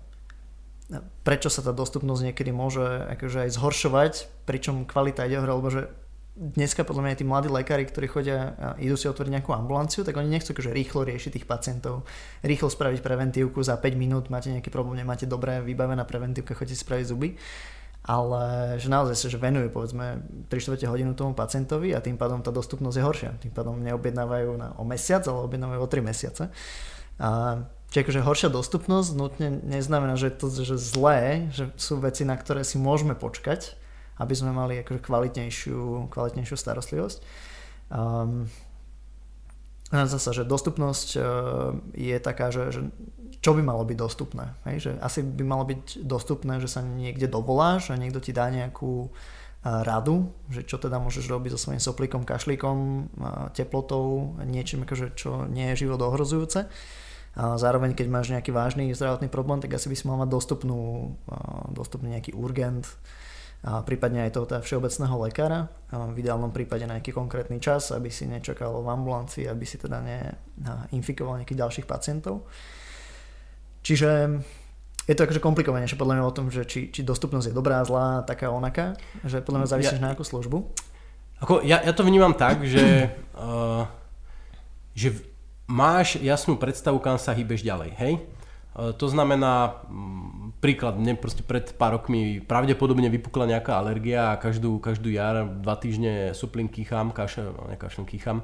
[1.21, 2.81] prečo sa tá dostupnosť niekedy môže
[3.13, 4.13] akože aj zhoršovať,
[4.49, 5.81] pričom kvalita ide hore, lebo že
[6.39, 10.07] dneska podľa mňa aj tí mladí lekári, ktorí chodia a idú si otvoriť nejakú ambulanciu,
[10.07, 12.07] tak oni nechcú akože rýchlo riešiť tých pacientov,
[12.41, 16.85] rýchlo spraviť preventívku za 5 minút, máte nejaký problém, nemáte dobré vybavená preventívka, chodíte si
[16.87, 17.35] spraviť zuby,
[18.07, 22.49] ale že naozaj sa že venujú povedzme 3 hodinu tomu pacientovi a tým pádom tá
[22.49, 23.31] dostupnosť je horšia.
[23.43, 26.43] Tým pádom neobjednávajú na, o mesiac, ale objednávajú o 3 mesiace.
[27.19, 32.21] A Čiže akože horšia dostupnosť nutne neznamená, že je to že zlé, že sú veci,
[32.21, 33.73] na ktoré si môžeme počkať,
[34.21, 37.19] aby sme mali akože kvalitnejšiu, kvalitnejšiu starostlivosť.
[37.89, 38.45] Um,
[39.89, 41.23] zase, že dostupnosť uh,
[41.97, 42.81] je taká, že, že
[43.41, 44.53] čo by malo byť dostupné.
[44.69, 44.77] Hej?
[44.85, 49.09] Že asi by malo byť dostupné, že sa niekde dovoláš a niekto ti dá nejakú
[49.09, 55.17] uh, radu, že čo teda môžeš robiť so svojím soplíkom, kašlíkom, uh, teplotou, niečím, akože,
[55.17, 56.69] čo nie je život ohrozujúce.
[57.37, 61.13] A zároveň, keď máš nejaký vážny zdravotný problém, tak asi by si mal mať dostupnú,
[61.73, 62.89] dostupný nejaký urgent,
[63.59, 68.07] a prípadne aj toho teda všeobecného lekára, v ideálnom prípade na nejaký konkrétny čas, aby
[68.07, 72.47] si nečakal v ambulancii, aby si teda neinfikoval nejakých ďalších pacientov.
[73.83, 74.39] Čiže
[75.11, 78.23] je to akože komplikovanejšie podľa mňa o tom, že či, či dostupnosť je dobrá, zlá,
[78.23, 78.95] taká onaká,
[79.27, 80.57] že podľa mňa závisíš ja, na akú službu.
[81.43, 83.83] Ako, ja, ja to vnímam tak, že, uh,
[84.99, 85.19] že
[85.69, 88.13] máš jasnú predstavu, kam sa hýbeš ďalej, hej?
[88.73, 89.85] Uh, to znamená,
[90.59, 95.77] príklad, mne proste pred pár rokmi pravdepodobne vypukla nejaká alergia a každú, každú jar, dva
[95.77, 98.41] týždne suplín kýcham, kašel, no kýcham.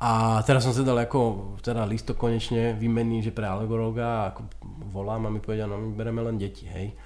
[0.00, 4.48] A teraz som si dal ako teda listok konečne vymenný, že pre alergologa ako
[4.88, 6.96] volám a mi povedia, no my bereme len deti, hej.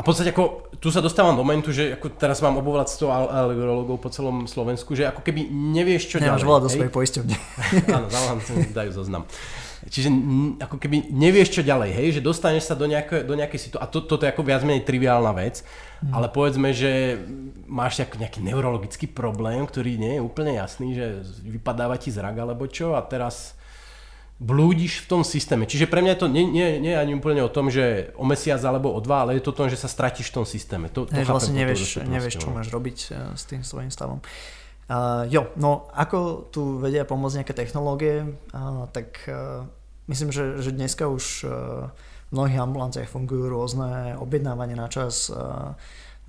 [0.00, 3.36] A v podstate ako, tu sa dostávam do momentu, že ako teraz mám obovať 100
[3.36, 6.32] alergologov po celom Slovensku, že ako keby nevieš čo Nemáš ďalej.
[6.40, 7.36] Nemáš volať do svojej poisťovne.
[8.00, 8.40] Áno, zavolám,
[8.72, 9.28] dajú zoznam.
[9.92, 10.08] Čiže
[10.56, 13.92] ako keby nevieš čo ďalej, hej, že dostaneš sa do, nejaké, do nejakej situácie, a
[13.92, 15.60] to, toto je ako viac menej triviálna vec,
[16.00, 16.16] mm.
[16.16, 17.20] ale povedzme, že
[17.68, 22.96] máš nejaký neurologický problém, ktorý nie je úplne jasný, že vypadáva ti zrak alebo čo
[22.96, 23.52] a teraz
[24.40, 25.68] blúdiš v tom systéme.
[25.68, 28.58] Čiže pre mňa to nie, nie, nie je ani úplne o tom, že o mesiac
[28.64, 30.88] alebo o dva, ale je to o tom, že sa stratíš v tom systéme.
[30.96, 34.24] To, to Než vlastne nevieš, nevieš, čo máš robiť eh, s tým svojím stavom.
[34.90, 39.62] Uh, jo, no ako tu vedia pomôcť nejaké technológie, uh, tak uh,
[40.10, 41.86] myslím, že, že dneska už uh,
[42.26, 45.78] v mnohých ambulanciách fungujú rôzne objednávanie na čas, uh,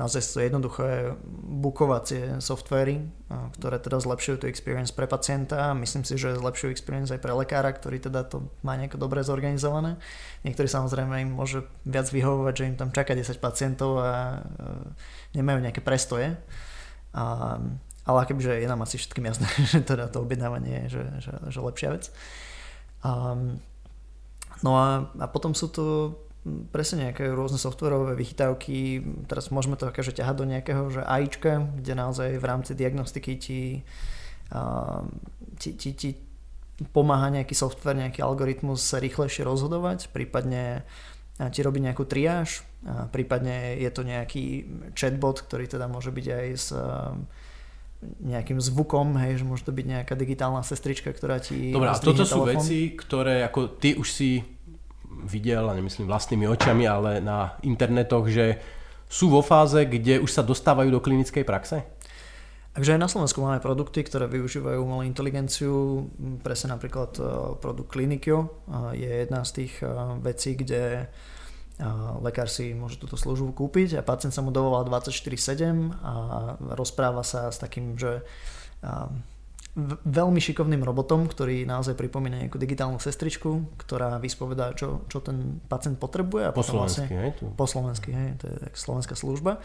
[0.02, 1.14] naozaj sú to jednoduché
[1.62, 5.78] bukovacie softvery, uh, ktoré teda zlepšujú tú experience pre pacienta.
[5.78, 10.02] Myslím si, že zlepšujú experience aj pre lekára, ktorý teda to má nejako dobre zorganizované.
[10.42, 14.82] Niektorí samozrejme im môže viac vyhovovať, že im tam čaká 10 pacientov a uh,
[15.38, 16.34] nemajú nejaké prestoje.
[17.14, 17.62] A
[18.02, 21.60] ale kebyže je nám asi všetkým jasné, že teda to objednávanie je že, že, že
[21.62, 22.10] lepšia vec.
[23.06, 23.62] Um,
[24.66, 25.86] no a, a potom sú tu
[26.74, 31.94] presne nejaké rôzne softwarové vychytávky, teraz môžeme to akože ťahať do nejakého že AIčka, kde
[31.94, 33.62] naozaj v rámci diagnostiky ti,
[34.50, 35.06] uh,
[35.62, 36.10] ti, ti, ti
[36.90, 40.82] pomáha nejaký software, nejaký algoritmus sa rýchlejšie rozhodovať, prípadne
[41.54, 42.66] ti robí nejakú triáž,
[43.14, 46.68] prípadne je to nejaký chatbot, ktorý teda môže byť aj s
[48.02, 51.70] nejakým zvukom, hej, že môže to byť nejaká digitálna sestrička, ktorá ti...
[51.70, 54.42] Dobre, a toto sú veci, ktoré ako ty už si
[55.24, 58.62] videl, a nemyslím vlastnými očami, ale na internetoch, že
[59.12, 61.84] sú vo fáze, kde už sa dostávajú do klinickej praxe?
[62.72, 66.08] Takže aj na Slovensku máme produkty, ktoré využívajú umelú inteligenciu.
[66.40, 67.24] Presne napríklad e,
[67.60, 68.64] produkt Klinikio
[68.96, 69.92] je jedna z tých e,
[70.24, 71.06] vecí, kde e,
[72.24, 76.14] lekár si môže túto službu kúpiť a pacient sa mu dovolá 24-7 a
[76.72, 78.24] rozpráva sa s takým, že
[80.04, 85.96] veľmi šikovným robotom, ktorý naozaj pripomína nejakú digitálnu sestričku, ktorá vyspovedá, čo, čo ten pacient
[85.96, 86.52] potrebuje.
[86.52, 87.56] A po slovensky, vlastne, hej?
[87.56, 89.64] Po slovensky, hej, to je slovenská služba.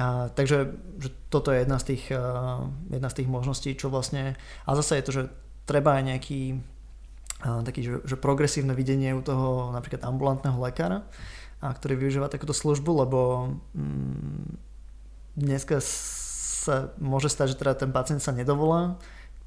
[0.00, 4.40] A, takže že toto je jedna z, tých, uh, jedna z tých možností, čo vlastne...
[4.64, 5.22] A zase je to, že
[5.68, 6.40] treba aj nejaký
[7.44, 11.04] uh, taký, že, že progresívne videnie u toho napríklad ambulantného lekára,
[11.60, 14.56] a ktorý využíva takúto službu, lebo mm,
[15.36, 18.96] dneska sa môže stať, že teda ten pacient sa nedovolá,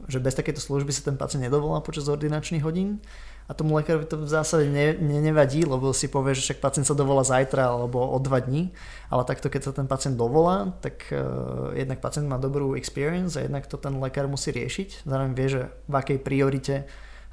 [0.07, 3.01] že bez takéto služby sa ten pacient nedovolá počas ordinačných hodín
[3.49, 6.87] a tomu lekárovi to v zásade ne, ne, nevadí, lebo si povie, že však pacient
[6.87, 8.71] sa dovolá zajtra alebo o dva dní,
[9.11, 13.43] ale takto keď sa ten pacient dovolá, tak uh, jednak pacient má dobrú experience a
[13.43, 15.03] jednak to ten lekár musí riešiť.
[15.03, 16.75] Zároveň vie, že v akej priorite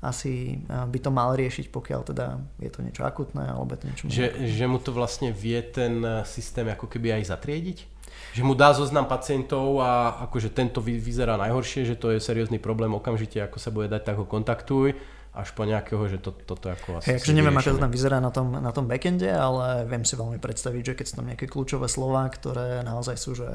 [0.03, 2.27] asi uh, by to mal riešiť, pokiaľ teda
[2.59, 4.05] je to niečo akutné alebo je to niečo...
[4.11, 4.27] Že,
[4.59, 7.98] že mu to vlastne vie ten uh, systém ako keby aj zatriediť?
[8.33, 12.93] Že mu dá zoznam pacientov a akože tento vyzerá najhoršie, že to je seriózny problém
[12.93, 14.97] okamžite, ako sa bude dať, tak ho kontaktuj
[15.39, 17.15] až po nejakého, že to, toto ako asi...
[17.15, 20.19] Hey, akože neviem, ako to tam vyzerá na tom, na tom backende, ale viem si
[20.19, 23.47] veľmi predstaviť, že keď sú tam nejaké kľúčové slova, ktoré naozaj sú, že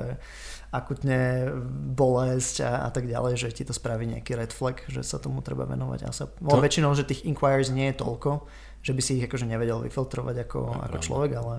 [0.71, 1.51] akutne
[1.91, 5.43] bolesť a, a tak ďalej, že ti to spraví nejaký red flag, že sa tomu
[5.43, 5.99] treba venovať.
[6.07, 6.55] A sa, to...
[6.55, 8.47] väčšinou, že tých inquiries nie je toľko,
[8.79, 11.55] že by si ich akože nevedel vyfiltrovať ako, ako človek, ale...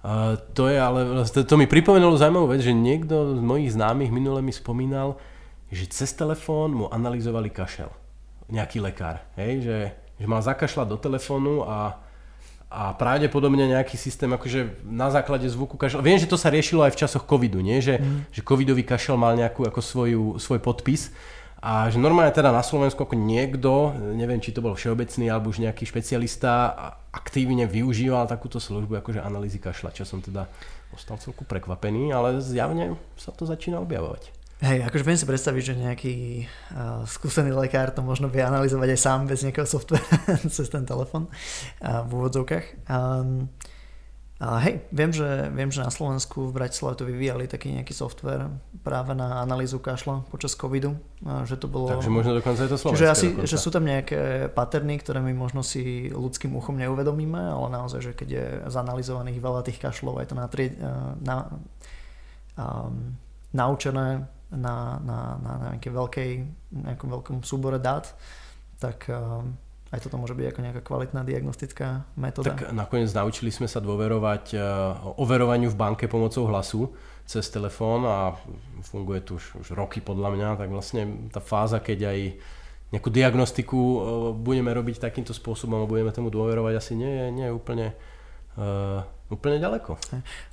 [0.00, 4.08] Uh, to je ale, to, to mi pripomenulo zaujímavú vec, že niekto z mojich známych
[4.08, 5.20] minule mi spomínal,
[5.68, 7.92] že cez telefón mu analyzovali kašel
[8.48, 9.78] nejaký lekár, hej, že,
[10.16, 12.00] že mal zakašľať do telefónu a,
[12.72, 16.00] a pravdepodobne nejaký systém akože na základe zvuku kašľa.
[16.00, 17.78] Viem, že to sa riešilo aj v časoch covidu, nie?
[17.78, 18.20] Že, mm.
[18.34, 21.14] že covidový kašel mal nejakú ako svoju, svoj podpis
[21.60, 25.60] a že normálne teda na Slovensku ako niekto, neviem či to bol všeobecný alebo už
[25.60, 26.72] nejaký špecialista,
[27.10, 30.46] aktívne využíval takúto službu akože analýzy kašľa, čo som teda
[30.94, 34.30] ostal celku prekvapený, ale zjavne sa to začína objavovať.
[34.60, 39.00] Hej, akože viem si predstaviť, že nejaký uh, skúsený lekár to možno vie analyzovať aj
[39.00, 42.84] sám bez nejakého softvera cez ten telefon uh, v úvodzovkách.
[42.84, 43.48] Um,
[44.40, 48.48] a hej, viem že, viem, že na Slovensku v Bratislave to vyvíjali taký nejaký software
[48.80, 50.96] práve na analýzu kašla počas covidu.
[51.28, 51.92] A že to bolo...
[51.92, 53.04] Takže možno dokonca je to slovenské.
[53.04, 57.68] Čiže asi, že sú tam nejaké paterny, ktoré my možno si ľudským uchom neuvedomíme, ale
[57.68, 60.48] naozaj, že keď je zanalizovaných veľa tých kašlov, aj to na,
[61.20, 61.36] na,
[62.56, 63.12] um,
[63.52, 64.24] naučené
[64.56, 66.30] na, na, na nejakej veľkej,
[66.80, 68.08] nejakom veľkom súbore dát,
[68.80, 69.20] tak eh,
[69.90, 72.54] aj toto môže byť ako nejaká kvalitná diagnostická metóda.
[72.54, 74.62] Tak nakoniec naučili sme sa dôverovať eh,
[75.18, 76.94] overovaniu v banke pomocou hlasu
[77.26, 78.34] cez telefón a
[78.86, 82.18] funguje tu už, už roky podľa mňa, tak vlastne tá fáza, keď aj
[82.94, 83.98] nejakú diagnostiku eh,
[84.38, 87.86] budeme robiť takýmto spôsobom a budeme tomu dôverovať, asi nie je, nie je úplne
[88.58, 89.94] uh, úplne ďaleko.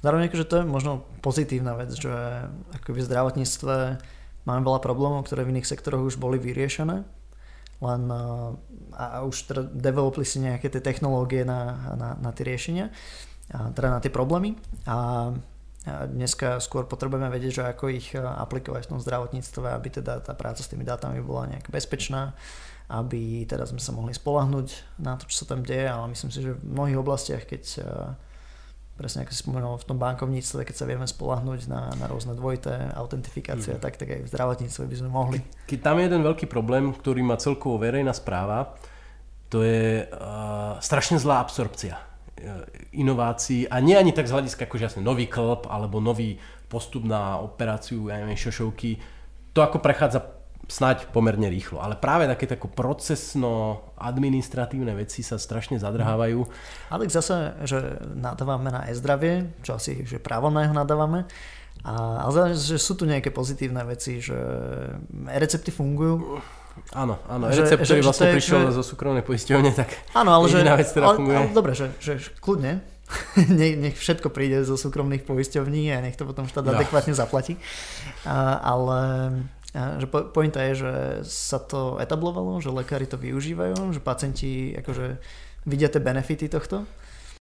[0.06, 2.14] Zároveň akože to je možno pozitívna vec, že
[2.78, 3.74] akoby v zdravotníctve
[4.46, 7.04] máme veľa problémov, ktoré v iných sektoroch už boli vyriešené,
[7.78, 8.02] len
[8.98, 12.90] a už teda developli si nejaké tie technológie na, na, na tie riešenia,
[13.50, 14.58] teda na tie problémy.
[14.90, 15.30] A
[16.10, 20.66] dneska skôr potrebujeme vedieť, že ako ich aplikovať v tom zdravotníctve, aby teda tá práca
[20.66, 22.34] s tými dátami bola nejak bezpečná,
[22.90, 26.40] aby teda sme sa mohli spolahnuť na to, čo sa tam deje, ale myslím si,
[26.42, 27.64] že v mnohých oblastiach, keď
[28.98, 32.90] presne ako si spomenul v tom bankovníctve, keď sa vieme spolahnúť na, na rôzne dvojité
[32.98, 33.82] autentifikácie, mm.
[33.82, 35.40] tak, tak aj v zdravotníctve by sme mohli.
[35.70, 38.74] Keď tam je jeden veľký problém, ktorý má celkovo verejná správa,
[39.48, 44.92] to je uh, strašne zlá absorpcia uh, inovácií a nie ani tak z hľadiska akože
[44.92, 49.00] jasne nový klb alebo nový postup na operáciu, ja neviem, šošovky.
[49.56, 50.37] To ako prechádza
[50.68, 51.80] snať pomerne rýchlo.
[51.80, 56.44] Ale práve také tako procesno-administratívne veci sa strašne zadrhávajú.
[56.92, 57.80] Ale zase, že
[58.14, 61.24] nadávame na e-zdravie, čo asi že právom na jeho nadávame,
[61.88, 64.36] A, ale že sú tu nejaké pozitívne veci, že
[65.32, 66.44] recepty fungujú.
[66.94, 68.78] Áno, áno, že, recept, ktorý vlastne prišiel že...
[68.78, 71.38] zo súkromnej poisťovne, tak áno, ale že, vec, ktorá ale, funguje.
[71.42, 72.86] Ale, dobre, že, že kľudne,
[73.60, 76.76] nech, nech všetko príde zo súkromných poisťovní a nech to potom štát no.
[76.78, 77.58] adekvátne zaplatí.
[78.28, 79.00] A, ale
[80.02, 80.94] že po, pointa je, že
[81.28, 85.22] sa to etablovalo, že lekári to využívajú, že pacienti akože
[85.68, 86.88] vidia tie benefity tohto.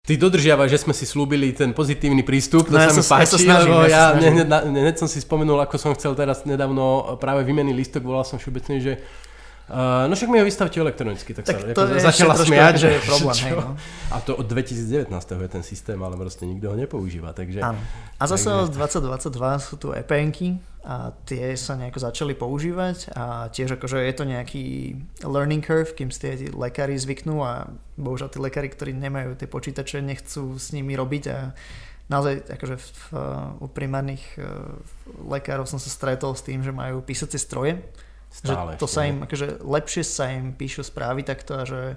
[0.05, 3.57] Ty dodržiavaš, že sme si slúbili ten pozitívny prístup, to no, sa mi páči, ja
[3.57, 7.73] snažím, lebo ja, ja hneď som si spomenul, ako som chcel teraz nedávno práve výmenný
[7.73, 8.93] listok, volal som všeobecne, že
[9.65, 12.89] Uh, no však mi ho vystavte elektronicky, tak, tak sa to je začala smiať, že
[12.95, 13.37] je problém.
[13.49, 13.73] Hej, no.
[14.13, 17.33] A to od 2019 je ten systém, ale proste nikto ho nepoužíva.
[17.33, 17.81] Takže, Áno.
[18.21, 18.69] A zase takže...
[18.69, 24.13] od 2022 sú tu EPNky a tie sa nejako začali používať a tiež akože je
[24.13, 24.65] to nejaký
[25.25, 30.05] learning curve, kým si tie lekári zvyknú a bohužiaľ tí lekári, ktorí nemajú tie počítače,
[30.05, 31.57] nechcú s nimi robiť a
[32.13, 33.05] naozaj akože v, v,
[33.65, 34.77] u primárnych uh,
[35.25, 37.81] lekárov som sa stretol s tým, že majú písacie stroje
[38.35, 41.95] Stále že to ešte, sa im, akože lepšie sa im píšu správy takto a že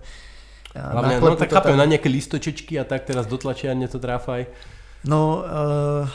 [0.78, 1.82] Hlavne, no tak chápem, tam...
[1.82, 4.46] na nejaké listočečky a tak teraz dotlačia, ne to tráfaj.
[5.08, 6.06] No, uh,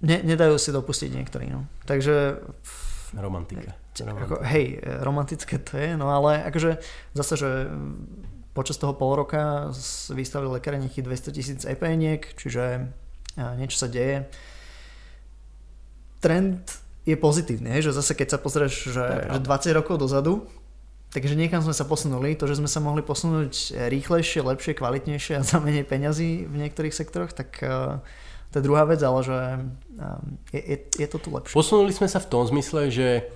[0.00, 1.68] ne, nedajú si dopustiť niektorí, no.
[1.84, 2.40] Takže...
[3.12, 3.76] Romantika.
[4.00, 4.24] Romantika.
[4.24, 6.80] Ako, hej, romantické to je, no ale akože
[7.12, 7.50] zase, že
[8.56, 9.68] počas toho pol roka
[10.12, 12.88] vystavili lekári nejakých 200 tisíc EPNiek, čiže
[13.60, 14.24] niečo sa deje.
[16.24, 16.64] Trend
[17.06, 20.50] je pozitívne, že zase keď sa pozrieš, že, že 20 rokov dozadu,
[21.14, 25.46] takže niekam sme sa posunuli, to, že sme sa mohli posunúť rýchlejšie, lepšie, kvalitnejšie a
[25.46, 28.02] za menej peňazí v niektorých sektoroch, tak uh,
[28.50, 29.38] to je druhá vec, ale že
[30.02, 30.18] uh,
[30.50, 31.54] je, je, je to tu lepšie.
[31.54, 33.30] Posunuli sme sa v tom zmysle, že,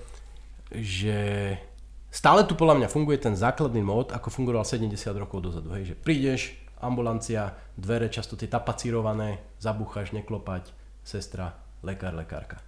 [0.75, 1.55] že
[2.11, 5.71] stále tu podľa mňa funguje ten základný mód, ako fungoval 70 rokov dozadu.
[5.79, 6.41] Hej, že prídeš,
[6.83, 10.75] ambulancia, dvere často tie tapacírované, zabúchaš, neklopať,
[11.07, 11.55] sestra,
[11.87, 12.59] lekár, lekárka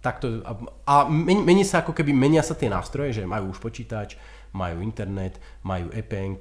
[0.00, 0.52] takto, a,
[0.88, 4.16] a mení, mení sa ako keby, menia sa tie nástroje, že majú už počítač,
[4.56, 6.34] majú internet, majú epn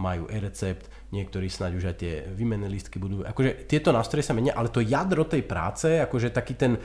[0.00, 4.56] majú e-recept, niektorí snáď už aj tie výmenné listky budú, akože tieto nástroje sa menia,
[4.56, 6.80] ale to jadro tej práce, akože taký ten,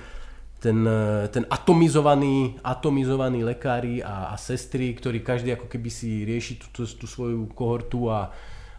[0.62, 0.78] ten,
[1.32, 6.82] ten atomizovaný, atomizovaný lekári a, a sestry, ktorí každý ako keby si rieši tú, tú,
[6.86, 8.30] tú svoju kohortu a,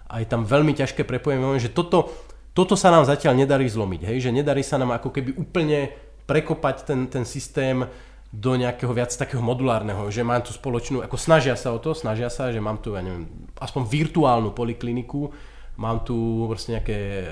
[0.07, 2.13] a je tam veľmi ťažké prepojenie, že toto,
[2.55, 4.19] toto sa nám zatiaľ nedarí zlomiť, hej?
[4.29, 7.89] že nedarí sa nám ako keby úplne prekopať ten, ten systém
[8.29, 12.29] do nejakého viac takého modulárneho, že mám tu spoločnú, ako snažia sa o to, snažia
[12.29, 13.25] sa, že mám tu, ja neviem,
[13.57, 15.33] aspoň virtuálnu polikliniku,
[15.81, 17.27] mám tu proste nejaké e,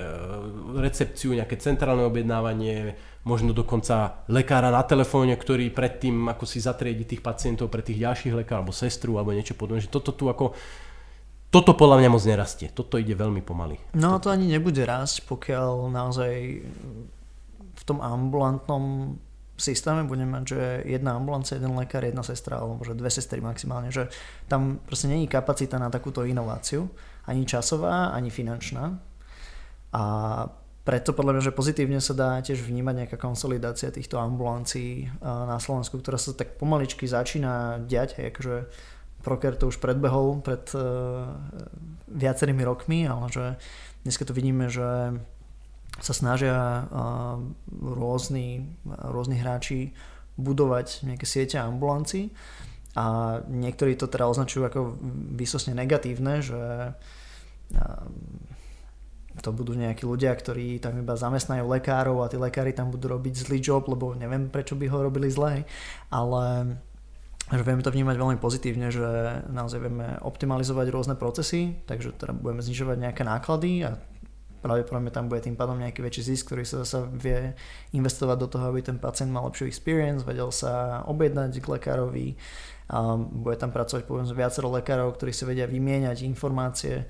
[0.81, 2.97] recepciu, nejaké centrálne objednávanie,
[3.29, 8.33] možno dokonca lekára na telefóne, ktorý predtým ako si zatriedi tých pacientov pre tých ďalších
[8.33, 10.57] lekárov, alebo sestru, alebo niečo podobné, že toto tu ako
[11.47, 12.67] toto podľa mňa moc nerastie.
[12.75, 13.79] Toto ide veľmi pomaly.
[13.95, 16.59] No a to ani nebude rásť, pokiaľ naozaj
[17.87, 19.15] tom ambulantnom
[19.57, 23.89] systéme budeme mať, že jedna ambulancia, jeden lekár, jedna sestra, alebo že dve sestry maximálne,
[23.89, 24.11] že
[24.45, 26.85] tam proste není kapacita na takúto inováciu,
[27.25, 29.01] ani časová, ani finančná.
[29.97, 30.03] A
[30.85, 35.99] preto podľa mňa, že pozitívne sa dá tiež vnímať nejaká konsolidácia týchto ambulancií na Slovensku,
[35.99, 38.55] ktorá sa tak pomaličky začína diať, akože
[39.17, 41.25] Proker to už predbehol pred uh,
[42.05, 43.45] viacerými rokmi, ale že
[44.05, 45.17] dneska to vidíme, že
[45.97, 46.85] sa snažia
[47.81, 49.97] rôzni, rôzni hráči
[50.37, 52.29] budovať nejaké siete ambulancií
[52.97, 54.79] a niektorí to teda označujú ako
[55.37, 56.93] výsosne negatívne, že
[59.37, 63.45] to budú nejakí ľudia, ktorí tam iba zamestnajú lekárov a tí lekári tam budú robiť
[63.45, 65.61] zlý job, lebo neviem prečo by ho robili zle,
[66.09, 66.45] ale
[67.47, 69.07] že vieme to vnímať veľmi pozitívne, že
[69.47, 73.95] naozaj vieme optimalizovať rôzne procesy, takže teda budeme znižovať nejaké náklady a
[74.59, 77.55] pravdepodobne tam bude tým pádom nejaký väčší zisk, ktorý sa zase vie
[77.93, 82.27] investovať do toho, aby ten pacient mal lepšiu experience, vedel sa objednať k lekárovi,
[82.87, 87.03] a bude tam pracovať povedzme viacero lekárov, ktorí si vedia vymieňať informácie,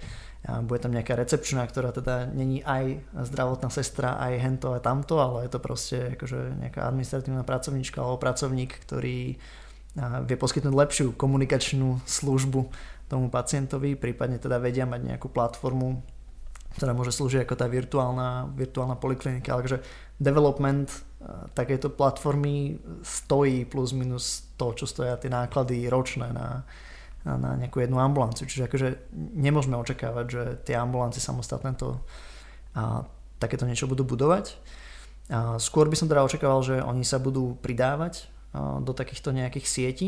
[0.47, 5.19] a bude tam nejaká recepčná, ktorá teda není aj zdravotná sestra, aj hento a tamto,
[5.19, 9.35] ale je to proste akože nejaká administratívna pracovníčka alebo pracovník, ktorý
[10.29, 12.69] vie poskytnúť lepšiu komunikačnú službu
[13.09, 16.05] tomu pacientovi, prípadne teda vedia mať nejakú platformu,
[16.77, 19.81] ktorá môže slúžiť ako tá virtuálna, virtuálna poliklinika, ale že
[20.21, 26.61] development eh, takéto platformy stojí plus minus to, čo stoja tie náklady ročné na,
[27.25, 28.45] na, nejakú jednu ambulanciu.
[28.45, 28.87] Čiže akože
[29.35, 31.99] nemôžeme očakávať, že tie ambulancie samostatné to
[32.77, 33.03] a,
[33.41, 34.55] takéto niečo budú budovať.
[35.27, 39.67] A skôr by som teda očakával, že oni sa budú pridávať a, do takýchto nejakých
[39.67, 40.07] sietí,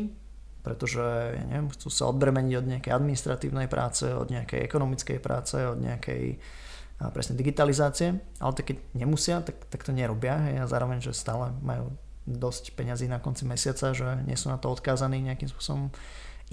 [0.70, 1.02] pretože
[1.34, 6.38] ja neviem, chcú sa odbremeniť od nejakej administratívnej práce, od nejakej ekonomickej práce, od nejakej
[7.10, 11.50] presne digitalizácie, ale tak keď nemusia, tak, tak to nerobia hej, a zároveň, že stále
[11.66, 11.90] majú
[12.30, 15.90] dosť peňazí na konci mesiaca, že nie sú na to odkázaní nejakým spôsobom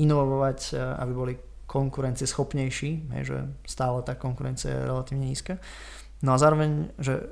[0.01, 1.35] inovovať, aby boli
[1.67, 5.59] konkurencieschopnejší, hej, že stále tá konkurencia je relatívne nízka.
[6.23, 7.27] No a zároveň, že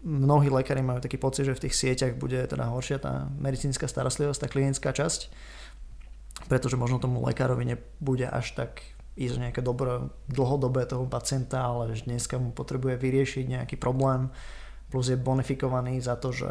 [0.00, 4.40] mnohí lekári majú taký pocit, že v tých sieťach bude teda horšia tá medicínska starostlivosť,
[4.40, 5.28] tá klinická časť,
[6.48, 8.80] pretože možno tomu lekárovi nebude až tak
[9.18, 14.32] ísť nejaké dobré dlhodobé toho pacienta, ale že dneska mu potrebuje vyriešiť nejaký problém,
[14.90, 16.50] plus je bonifikovaný za to, že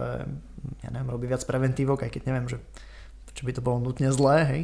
[0.86, 2.58] ja neviem, robí viac preventívok, aj keď neviem, že
[3.34, 4.64] čo by to bolo nutne zlé, hej,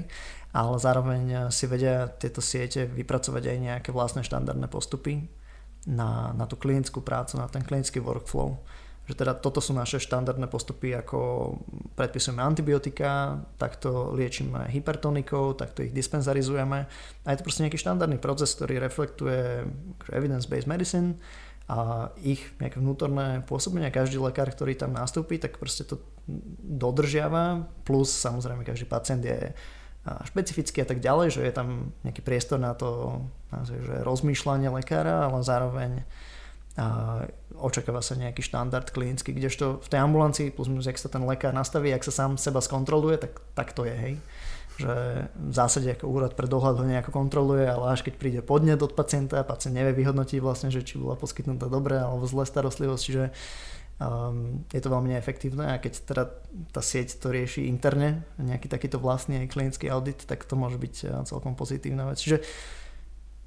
[0.56, 5.28] ale zároveň si vedia tieto siete vypracovať aj nejaké vlastné štandardné postupy
[5.86, 8.58] na, na tú klinickú prácu, na ten klinický workflow.
[9.06, 11.54] Že teda toto sú naše štandardné postupy, ako
[11.94, 16.80] predpisujeme antibiotika, takto liečíme hypertonikou, takto ich dispenzarizujeme.
[17.22, 19.62] A je to proste nejaký štandardný proces, ktorý reflektuje
[20.10, 21.22] evidence-based medicine
[21.70, 23.94] a ich nejaké vnútorné pôsobenie.
[23.94, 26.02] Každý lekár, ktorý tam nastúpi, tak proste to
[26.66, 29.54] dodržiava, plus samozrejme každý pacient je
[30.06, 33.22] špecificky a tak ďalej, že je tam nejaký priestor na to
[33.66, 36.06] že rozmýšľanie lekára, ale zároveň
[37.60, 41.56] očakáva sa nejaký štandard klinický, kdežto v tej ambulancii plus minus, ak sa ten lekár
[41.56, 44.16] nastaví, ak sa sám seba skontroluje, tak, tak to je, hej.
[44.76, 44.92] Že
[45.32, 48.92] v zásade ako úrad pre dohľad ho nejako kontroluje, ale až keď príde podnet od
[48.92, 53.26] pacienta, pacient nevie vyhodnotiť vlastne, že či bola poskytnutá dobré alebo zlé starostlivosť, čiže
[53.96, 56.24] Um, je to veľmi neefektívne a keď teda
[56.76, 61.24] tá sieť to rieši interne, nejaký takýto vlastný klinický audit, tak to môže byť uh,
[61.24, 62.20] celkom pozitívna vec.
[62.20, 62.44] Čiže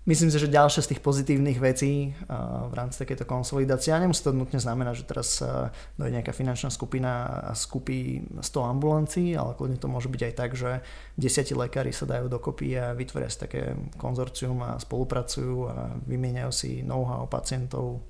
[0.09, 4.25] myslím si, že ďalšia z tých pozitívnych vecí uh, v rámci takéto konsolidácie, a nemusí
[4.25, 5.69] to nutne znamenať, že teraz uh,
[6.01, 10.51] dojde nejaká finančná skupina a skupí 100 ambulancií, ale kľudne to môže byť aj tak,
[10.57, 10.81] že
[11.21, 16.81] desiatí lekári sa dajú dokopy a vytvoria si také konzorcium a spolupracujú a vymieňajú si
[16.81, 18.01] know-how pacientov.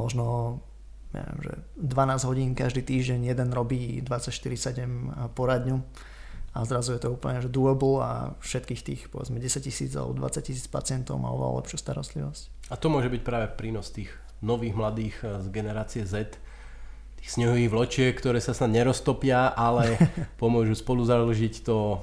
[0.00, 0.58] Možno
[1.10, 5.82] neviem, že 12 hodín každý týždeň jeden robí 24-7 poradňu
[6.50, 10.42] a zrazu je to úplne že doable a všetkých tých povedzme 10 tisíc alebo 20
[10.42, 12.42] tisíc pacientov má oveľa lepšiu starostlivosť.
[12.70, 14.10] A to môže byť práve prínos tých
[14.42, 16.34] nových mladých eh, z generácie Z,
[17.22, 19.94] tých snehových vločiek, ktoré sa snad neroztopia, ale
[20.42, 22.02] pomôžu spolu založiť to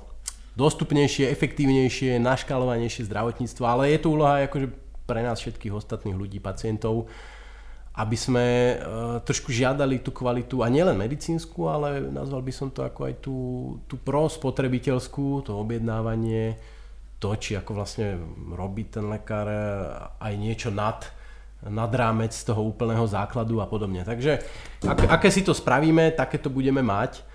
[0.58, 4.74] dostupnejšie, efektívnejšie, naškalovanejšie zdravotníctvo, ale je to úloha akože
[5.06, 7.08] pre nás všetkých ostatných ľudí, pacientov,
[7.98, 12.86] aby sme uh, trošku žiadali tú kvalitu, a nielen medicínsku, ale nazval by som to
[12.86, 13.38] ako aj tú,
[13.89, 16.62] tú prospotrebiteľskú, to objednávanie,
[17.18, 18.22] to, či ako vlastne
[18.54, 19.50] robí ten lekár
[20.22, 21.10] aj niečo nad,
[21.66, 24.06] nad rámec toho úplného základu a podobne.
[24.06, 24.45] Takže
[24.86, 27.26] ak, aké si to spravíme, také to budeme mať.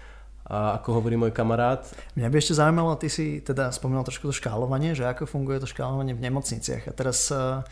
[0.43, 1.87] A ako hovorí môj kamarát.
[2.19, 5.71] Mňa by ešte zaujímalo, ty si teda spomínal trošku to škálovanie, že ako funguje to
[5.71, 6.91] škálovanie v nemocniciach.
[6.91, 7.63] A teraz Mm,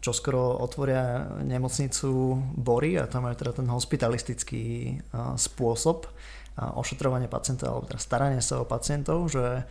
[0.00, 2.10] čo skoro otvoria nemocnicu
[2.58, 4.98] Bory a tam majú teda ten hospitalistický
[5.38, 6.10] spôsob
[6.58, 9.66] ošetrovania pacienta alebo teda staranie sa o pacientov, že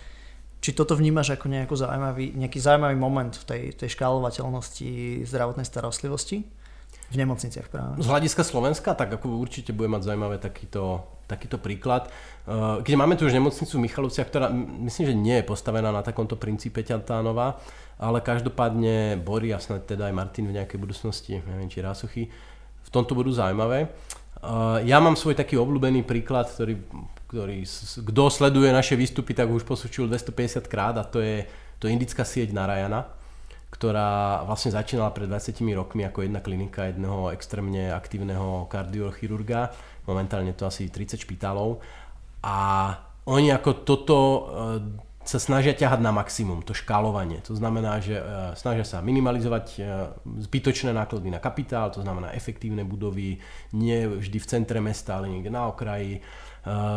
[0.63, 6.47] či toto vnímaš ako nejaký zaujímavý, nejaký zaujímavý moment v tej, tej škálovateľnosti zdravotnej starostlivosti
[7.11, 7.99] v nemocniciach práve?
[7.99, 12.11] Z hľadiska Slovenska, tak ako určite bude mať zaujímavé takýto, takýto príklad.
[12.83, 14.51] Keď máme tu už nemocnicu v Michalovciach, ktorá
[14.87, 17.57] myslím, že nie je postavená na takomto princípe Ťantánová,
[18.01, 22.27] ale každopádne Bory a snad teda aj Martin v nejakej budúcnosti, neviem či Rásuchy,
[22.83, 23.87] v tomto budú zaujímavé.
[24.83, 26.75] Ja mám svoj taký obľúbený príklad, ktorý,
[27.31, 27.63] ktorý
[28.03, 31.47] kto sleduje naše výstupy, tak už posúčil 250 krát a to je,
[31.79, 33.07] to indická sieť Narayana,
[33.71, 39.71] ktorá vlastne začínala pred 20 rokmi ako jedna klinika jedného extrémne aktívneho kardiochirurga.
[40.07, 41.79] Momentálne to asi 30 špitálov.
[42.43, 42.55] A
[43.23, 44.17] oni ako toto
[45.23, 47.39] sa snažia ťahať na maximum, to škálovanie.
[47.47, 50.11] To znamená, že uh, snažia sa minimalizovať uh,
[50.43, 53.39] zbytočné náklady na kapitál, to znamená efektívne budovy,
[53.71, 56.19] nie vždy v centre mesta, ale niekde na okraji.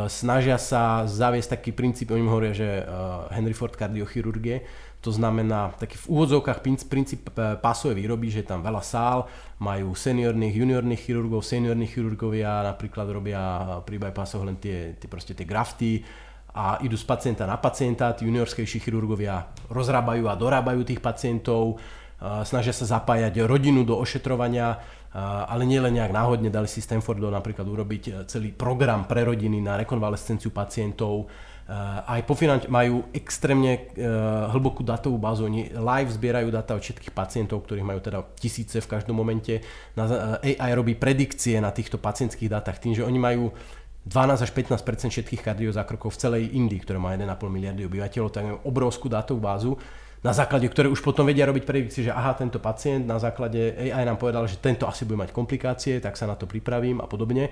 [0.07, 2.87] Snažia sa zaviesť taký princíp, oni hovoria, že
[3.35, 4.63] Henry Ford kardiochirurgie,
[5.07, 7.31] to znamená taký v úvodzovkách princíp
[7.63, 9.31] pásové výroby, že je tam veľa sál,
[9.63, 13.41] majú seniorných, juniorných chirurgov, seniorní chirurgovia napríklad robia
[13.87, 16.03] pri bypassoch len tie, tie, proste tie grafty,
[16.57, 21.77] a idú z pacienta na pacienta, tí juniorskejší chirurgovia rozrábajú a dorábajú tých pacientov,
[22.49, 24.81] snažia sa zapájať rodinu do ošetrovania,
[25.47, 29.65] ale nie len nejak náhodne dali si Stanfordu napríklad urobiť e, celý program pre rodiny
[29.65, 31.25] na rekonvalescenciu pacientov,
[32.07, 34.07] aj po finanč- majú extrémne e,
[34.55, 38.87] hlbokú datovú bázu, oni live zbierajú data od všetkých pacientov, ktorých majú teda tisíce v
[38.87, 39.59] každom momente.
[39.99, 43.51] AI robí predikcie na týchto pacientských dátach tým, že oni majú
[44.07, 48.59] 12 až 15% všetkých kardiozákrokov v celej Indii, ktorá má 1,5 miliardy obyvateľov, tak majú
[48.63, 49.75] obrovskú dátovú bázu.
[50.23, 54.03] na základe, ktoré už potom vedia robiť predikcie, že aha, tento pacient na základe AI
[54.03, 57.51] nám povedal, že tento asi bude mať komplikácie, tak sa na to pripravím a podobne.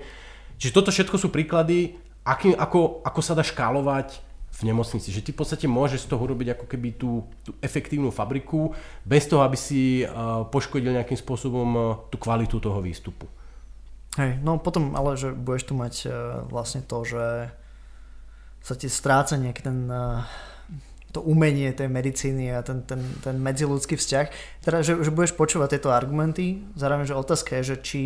[0.59, 1.95] Čiže toto všetko sú príklady,
[2.25, 4.19] aký, ako, ako sa dá škálovať
[4.55, 5.13] v nemocnici.
[5.13, 8.73] Že ty v podstate môžeš z toho robiť ako keby tú, tú efektívnu fabriku,
[9.05, 13.27] bez toho, aby si uh, poškodil nejakým spôsobom uh, tú kvalitu toho výstupu.
[14.15, 16.13] Hej, no potom ale, že budeš tu mať uh,
[16.47, 17.51] vlastne to, že
[18.63, 19.93] sa ti stráca nejaký ten
[21.15, 24.25] to umenie tej medicíny a ten, ten, ten medziludský vzťah.
[24.59, 28.01] Teda, že, že budeš počúvať tieto argumenty, zároveň, že otázka je, že či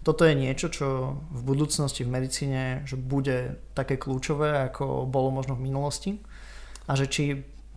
[0.00, 5.56] toto je niečo, čo v budúcnosti v medicíne že bude také kľúčové, ako bolo možno
[5.56, 6.16] v minulosti
[6.88, 7.24] a že či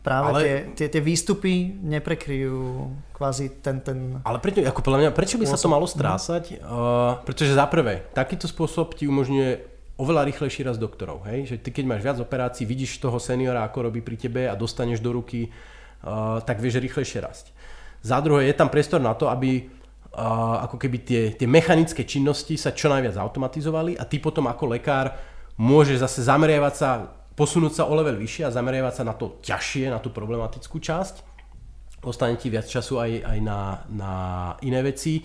[0.03, 0.39] práve ale...
[0.43, 3.79] tie, tie, tie výstupy neprekryjú kvázi ten...
[3.79, 5.59] ten ale prečo, ako podľa mňa, prečo by spôsob?
[5.59, 6.43] sa to malo strásať?
[6.59, 11.23] Uh, pretože za prvé, takýto spôsob ti umožňuje oveľa rýchlejší raz doktorov.
[11.29, 11.55] Hej?
[11.55, 14.99] Že ty keď máš viac operácií, vidíš toho seniora, ako robí pri tebe a dostaneš
[14.99, 17.55] do ruky, uh, tak vieš rýchlejšie rásť.
[18.03, 19.71] Za druhé, je tam priestor na to, aby
[20.13, 25.17] ako keby tie, tie mechanické činnosti sa čo najviac automatizovali a ty potom ako lekár
[25.57, 26.89] môžeš zase zameriavať sa,
[27.33, 31.33] posunúť sa o level vyššie a zameriavať sa na to ťažšie, na tú problematickú časť.
[32.05, 34.13] Ostane ti viac času aj, aj na, na
[34.61, 35.23] iné veci.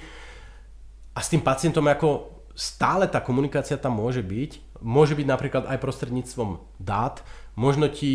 [1.12, 4.80] A s tým pacientom ako stále tá komunikácia tam môže byť.
[4.80, 7.20] Môže byť napríklad aj prostredníctvom dát.
[7.58, 8.14] Možno ti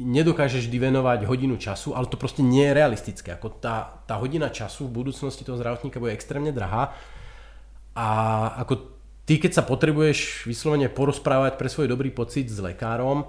[0.00, 3.36] nedokážeš vždy venovať hodinu času, ale to proste nie je realistické.
[3.36, 6.96] Ako tá, tá hodina času v budúcnosti toho zdravotníka bude extrémne drahá.
[7.92, 8.08] A
[8.64, 8.88] ako
[9.28, 13.28] ty, keď sa potrebuješ vyslovene porozprávať pre svoj dobrý pocit s lekárom,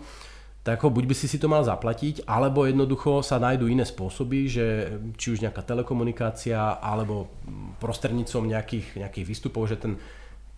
[0.63, 4.47] tak ho buď by si si to mal zaplatiť, alebo jednoducho sa nájdú iné spôsoby,
[4.47, 7.31] že či už nejaká telekomunikácia, alebo
[7.83, 9.99] prostredníctvom nejakých, nejakých výstupov, že ten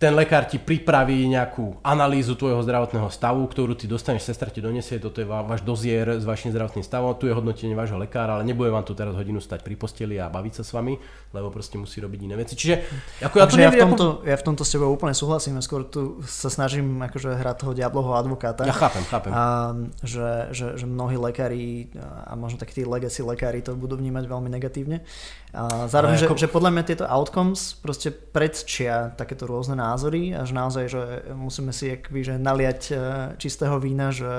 [0.02, 4.98] ten lekár ti pripraví nejakú analýzu tvojho zdravotného stavu, ktorú ty dostaneš, sestra ti donesie,
[4.98, 8.74] toto je váš dozier s vašim zdravotným stavom, tu je hodnotenie vášho lekára, ale nebude
[8.74, 10.98] vám tu teraz hodinu stať pri posteli a baviť sa s vami,
[11.30, 12.58] lebo proste musí robiť iné veci.
[12.58, 12.74] Čiže
[13.22, 14.26] ako ja, to neviem, ja, v tomto, ako...
[14.26, 18.18] ja v tomto s tebou úplne súhlasím, skôr tu sa snažím akože hrať toho diabloho
[18.18, 18.66] advokáta.
[18.66, 19.30] Ja chápem, chápem.
[19.30, 19.70] A,
[20.02, 21.94] že, že, že mnohí lekári
[22.26, 25.06] a možno takí tí legacy lekári to budú vnímať veľmi negatívne.
[25.52, 26.40] A zároveň, že, ako...
[26.40, 31.02] že podľa mňa tieto outcomes proste predčia takéto rôzne názory a že naozaj, že
[31.36, 32.94] musíme si akby, že naliať e,
[33.36, 34.32] čistého vína, že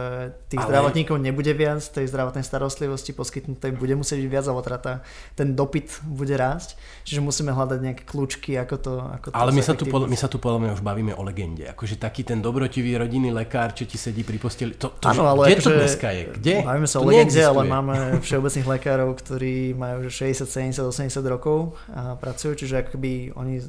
[0.49, 0.73] tých Ale...
[0.73, 4.93] zdravotníkov nebude viac, tej zdravotnej starostlivosti poskytnutej bude musieť byť viac, alebo teda tá,
[5.37, 6.81] ten dopyt bude rásť.
[7.05, 8.93] Čiže musíme hľadať nejaké kľúčky, ako to...
[9.21, 11.69] Ako to Ale my sa, tu, my sa tu podľa mňa už bavíme o legende.
[11.69, 14.73] Akože taký ten dobrotivý rodinný lekár, čo ti sedí pri posteli.
[14.81, 16.23] To, to, ano, ale kde akože, to dneska je?
[16.41, 16.55] Kde?
[16.65, 17.95] Bavíme sa to o legende, ale máme
[18.25, 23.63] všeobecných lekárov, ktorí majú 60, 70, 80 rokov a pracujú, čiže akoby oni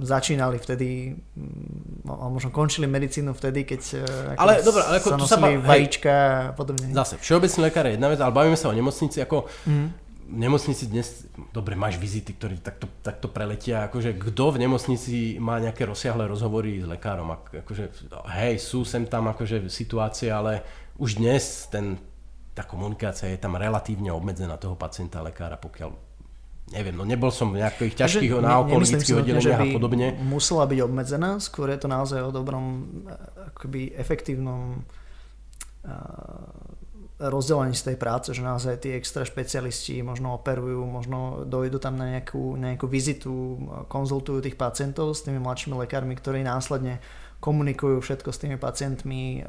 [0.00, 5.16] začínali vtedy, mm, a možno končili medicínu vtedy, keď e, ale, dobré, ale ako, sa
[5.16, 6.86] nosili sa ba- vajíčka a podobne.
[6.96, 9.88] Zase, všeobecný lekár je jedna vec, ale bavíme sa o nemocnici, ako mm.
[10.30, 15.60] v nemocnici dnes, dobre, máš vizity, ktoré takto, takto preletia, akože kto v nemocnici má
[15.60, 17.84] nejaké rozsiahle rozhovory s lekárom, akože
[18.40, 20.64] hej, sú sem tam akože situácie, ale
[20.96, 22.00] už dnes ten,
[22.56, 26.09] tá komunikácia je tam relatívne obmedzená toho pacienta a lekára, pokiaľ
[26.70, 30.14] neviem, no nebol som v nejakých ťažkých naokolických oddeleniach a podobne.
[30.22, 32.86] musela byť obmedzená, skôr je to naozaj o dobrom,
[33.50, 34.86] akoby efektívnom
[37.20, 42.16] rozdelení z tej práce, že naozaj tí extra špecialisti možno operujú, možno dojdu tam na
[42.16, 43.60] nejakú, na nejakú vizitu,
[43.92, 46.96] konzultujú tých pacientov s tými mladšími lekármi, ktorí následne
[47.44, 49.44] komunikujú všetko s tými pacientmi,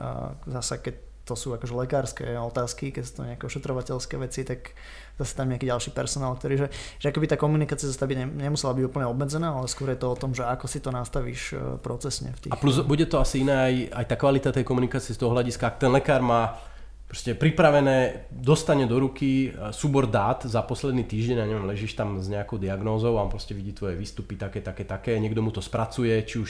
[0.47, 4.76] zasa keď to sú akože lekárske otázky, keď sú to nejaké ošetrovateľské veci, tak
[5.22, 6.67] zase tam nejaký ďalší personál, ktorý, že,
[6.97, 10.17] že akoby tá komunikácia zase by nemusela byť úplne obmedzená, ale skôr je to o
[10.17, 12.34] tom, že ako si to nastavíš e, procesne.
[12.36, 12.51] V tých...
[12.51, 15.69] A plus bude to asi iné aj, aj tá kvalita tej komunikácie z toho hľadiska,
[15.69, 16.57] ak ten lekár má
[17.11, 22.24] proste pripravené, dostane do ruky e, súbor dát za posledný týždeň, a neviem, ležíš tam
[22.24, 25.59] s nejakou diagnózou a on proste vidí tvoje výstupy také, také, také, niekto mu to
[25.59, 26.49] spracuje, či už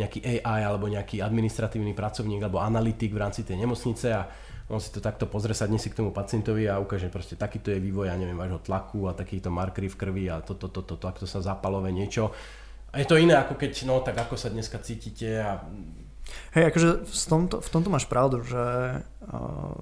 [0.00, 4.24] nejaký AI alebo nejaký administratívny pracovník alebo analytik v rámci tej nemocnice a
[4.70, 7.82] on si to takto pozrie, sadne si k tomu pacientovi a ukáže proste takýto je
[7.82, 11.26] vývoj, ja neviem, vášho tlaku a takýto markery v krvi a toto, toto, to, takto
[11.26, 12.30] sa zapalové niečo.
[12.94, 15.66] A je to iné ako keď, no tak ako sa dneska cítite a...
[16.54, 18.62] Hej, akože v tomto, v tomto máš pravdu, že
[19.02, 19.74] uh,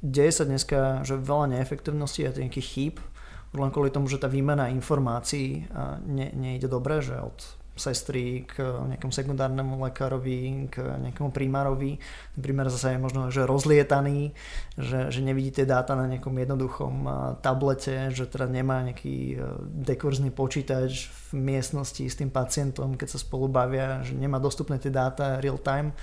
[0.00, 2.96] deje sa dneska, že veľa neefektivností a nejakých chýb,
[3.52, 8.60] len kvôli tomu, že tá výmena informácií uh, ne, nejde dobre, že od sestry k
[8.60, 11.96] nejakému sekundárnemu lekárovi, k nejakému primárovi.
[12.36, 14.36] Ten primár zase je možno že rozlietaný,
[14.76, 16.94] že, že nevidí dáta na nejakom jednoduchom
[17.40, 23.48] tablete, že teda nemá nejaký dekurzný počítač v miestnosti s tým pacientom, keď sa spolu
[23.48, 25.96] bavia, že nemá dostupné tie dáta real time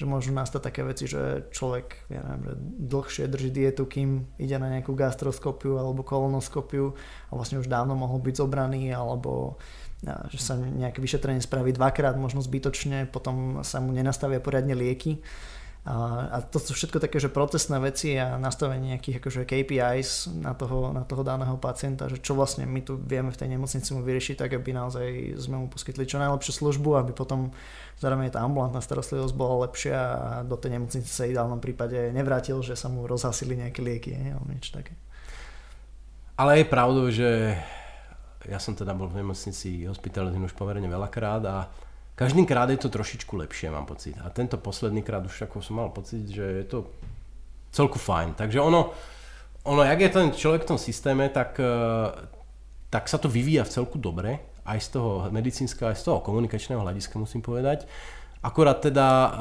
[0.00, 2.54] že môžu nastať také veci, že človek ja neviem, že
[2.88, 6.96] dlhšie drží dietu, kým ide na nejakú gastroskopiu alebo kolonoskopiu
[7.28, 9.60] a vlastne už dávno mohol byť zobraný alebo
[10.04, 15.20] že sa nejaké vyšetrenie spraví dvakrát, možno zbytočne, potom sa mu nenastavia poriadne lieky.
[15.80, 20.92] A, to sú všetko také, že procesné veci a nastavenie nejakých akože KPIs na toho,
[20.92, 24.44] na toho daného pacienta, že čo vlastne my tu vieme v tej nemocnici mu vyriešiť
[24.44, 27.48] tak, aby naozaj sme mu poskytli čo najlepšiu službu, aby potom
[28.00, 32.56] Zároveň tá ambulantná starostlivosť bola lepšia a do tej nemocnice sa v ideálnom prípade nevrátil,
[32.64, 34.96] že sa mu rozhasili nejaké lieky alebo niečo také.
[36.40, 37.60] Ale je pravdou, že
[38.48, 41.68] ja som teda bol v nemocnici hospitalizovaný už pomerne veľakrát a
[42.16, 44.16] každým krát je to trošičku lepšie, mám pocit.
[44.20, 46.78] A tento posledný krát už ako som mal pocit, že je to
[47.72, 48.36] celku fajn.
[48.36, 48.92] Takže ono,
[49.64, 52.08] ono jak je ten človek v tom systéme, tak, eh,
[52.92, 56.80] tak sa to vyvíja v celku dobre aj z toho medicínskeho, aj z toho komunikačného
[56.80, 57.88] hľadiska musím povedať.
[58.40, 59.32] Akorát teda uh,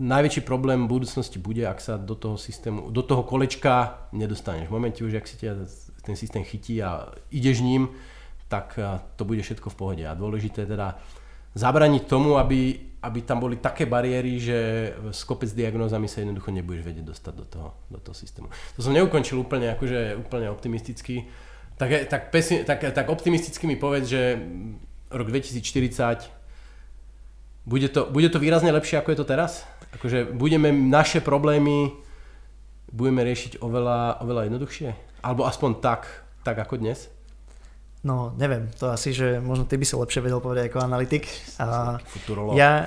[0.00, 4.72] najväčší problém v budúcnosti bude, ak sa do toho systému, do toho kolečka nedostaneš.
[4.72, 5.68] V momente už, ak si ťa
[6.06, 7.90] ten systém chytí a ideš ním,
[8.46, 10.04] tak uh, to bude všetko v pohode.
[10.06, 10.94] A dôležité teda
[11.58, 14.58] zabraniť tomu, aby, aby tam boli také bariéry, že
[15.10, 18.46] s kopec diagnózami sa jednoducho nebudeš vedieť dostať do toho, do toho systému.
[18.78, 21.26] To som neukončil úplne, akože úplne optimisticky
[21.76, 24.40] tak, tak, pesi, tak, tak optimisticky mi povedz, že
[25.12, 26.24] rok 2040
[27.68, 29.68] bude to, bude to výrazne lepšie ako je to teraz?
[29.92, 31.92] Akože budeme naše problémy
[32.92, 34.88] budeme riešiť oveľa, oveľa jednoduchšie?
[35.26, 36.06] Alebo aspoň tak,
[36.46, 37.10] tak ako dnes?
[38.06, 41.26] No, neviem, to asi, že možno ty by si lepšie vedel povedať ako analytik.
[41.58, 41.98] A
[42.54, 42.86] ja,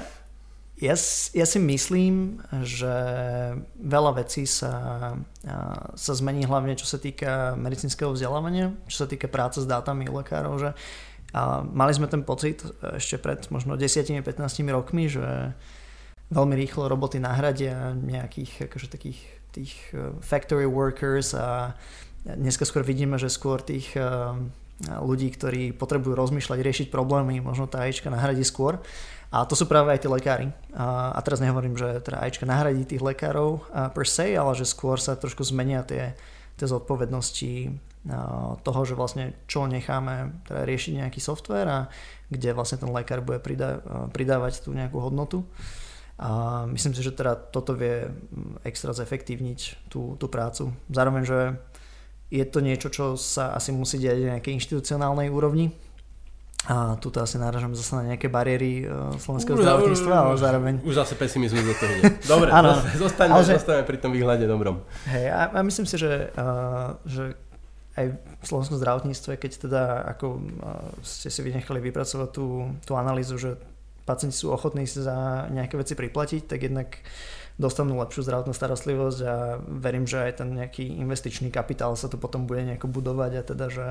[0.79, 0.95] ja,
[1.35, 2.95] ja si myslím, že
[3.75, 4.71] veľa vecí sa,
[5.91, 10.23] sa zmení hlavne čo sa týka medicínskeho vzdelávania, čo sa týka práce s dátami u
[10.23, 10.71] lekárov, že
[11.29, 14.25] a mali sme ten pocit ešte pred možno 10-15
[14.73, 15.53] rokmi, že
[16.33, 19.19] veľmi rýchlo roboty nahradia nejakých akože takých
[19.53, 21.73] tých e, factory workers a
[22.25, 24.01] dneska skôr vidíme, že skôr tých e,
[24.87, 28.79] ľudí, ktorí potrebujú rozmýšľať, riešiť problémy, možno tá AIčka nahradí skôr.
[29.29, 30.47] A to sú práve aj tí lekári.
[30.73, 33.61] A, teraz nehovorím, že teda AIčka nahradí tých lekárov
[33.93, 36.17] per se, ale že skôr sa trošku zmenia tie,
[36.57, 37.77] tie zodpovednosti
[38.63, 41.79] toho, že vlastne čo necháme teda riešiť nejaký software a
[42.31, 43.83] kde vlastne ten lekár bude pridá,
[44.15, 45.43] pridávať tú nejakú hodnotu.
[46.19, 48.11] A myslím si, že teda toto vie
[48.67, 50.75] extra zefektívniť tú, tú prácu.
[50.91, 51.39] Zároveň, že
[52.29, 55.73] je to niečo, čo sa asi musí diať na nejakej inštitucionálnej úrovni,
[56.67, 60.73] a tu asi náražam zase na nejaké bariéry uh, slovenského už, zdravotníctva, ale zároveň...
[60.83, 61.93] Už zase pesimizmus do toho.
[62.27, 63.55] Dobre, ano, zostaňme, že...
[63.55, 64.83] zostaňme pri tom výhľade dobrom.
[65.07, 67.39] Hej, a, a myslím si, že, uh, že
[67.95, 69.83] aj v slovenskom zdravotníctve, keď teda
[70.19, 70.43] ako uh,
[70.99, 73.55] ste si vynechali vypracovať tú, tú analýzu, že
[74.03, 76.99] pacienti sú ochotní si za nejaké veci priplatiť, tak jednak
[77.59, 82.47] dostanú lepšiu zdravotnú starostlivosť a verím, že aj ten nejaký investičný kapitál sa tu potom
[82.47, 83.87] bude nejako budovať a teda, že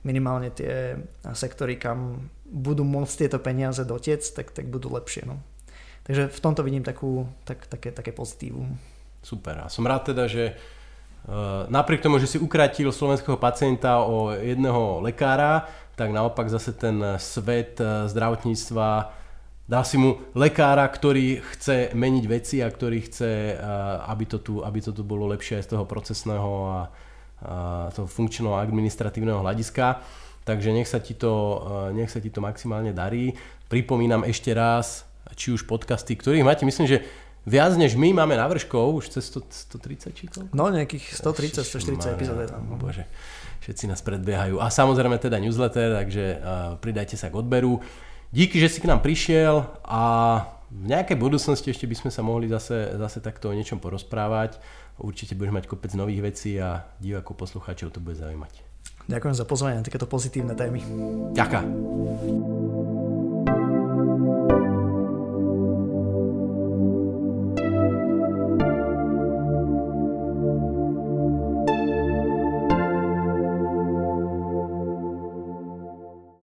[0.00, 0.96] minimálne tie
[1.36, 5.28] sektory, kam budú môcť tieto peniaze dotiec, tak, tak budú lepšie.
[5.28, 5.44] No.
[6.08, 8.80] Takže v tomto vidím takú, tak, také, také pozitívum.
[9.22, 9.68] Super.
[9.68, 10.56] A som rád teda, že
[11.28, 16.98] uh, napriek tomu, že si ukratil slovenského pacienta o jedného lekára, tak naopak zase ten
[17.20, 19.20] svet uh, zdravotníctva
[19.62, 23.56] Dá si mu lekára, ktorý chce meniť veci a ktorý chce,
[24.10, 26.78] aby to tu, aby to tu bolo lepšie aj z toho procesného a, a
[27.94, 30.02] toho funkčného administratívneho hľadiska.
[30.42, 31.62] Takže nech sa, ti to,
[31.94, 33.38] nech sa ti to maximálne darí.
[33.70, 35.06] Pripomínam ešte raz,
[35.38, 37.06] či už podcasty, ktorých máte, myslím, že
[37.46, 40.54] viac než my máme navrškov, už cez 100, 130 či koľko?
[40.54, 42.62] No nejakých 130, 140 epizód je tam.
[42.78, 43.06] Bože,
[43.62, 44.58] všetci nás predbiehajú.
[44.58, 47.78] A samozrejme teda newsletter, takže uh, pridajte sa k odberu.
[48.32, 50.02] Díky, že si k nám prišiel a
[50.72, 54.56] v nejakej budúcnosti ešte by sme sa mohli zase, zase takto o niečom porozprávať.
[54.96, 58.64] Určite budeš mať kopec nových vecí a divákov, poslucháčov to bude zaujímať.
[59.04, 60.80] Ďakujem za pozvanie na takéto pozitívne témy.
[61.36, 63.01] Ďakujem.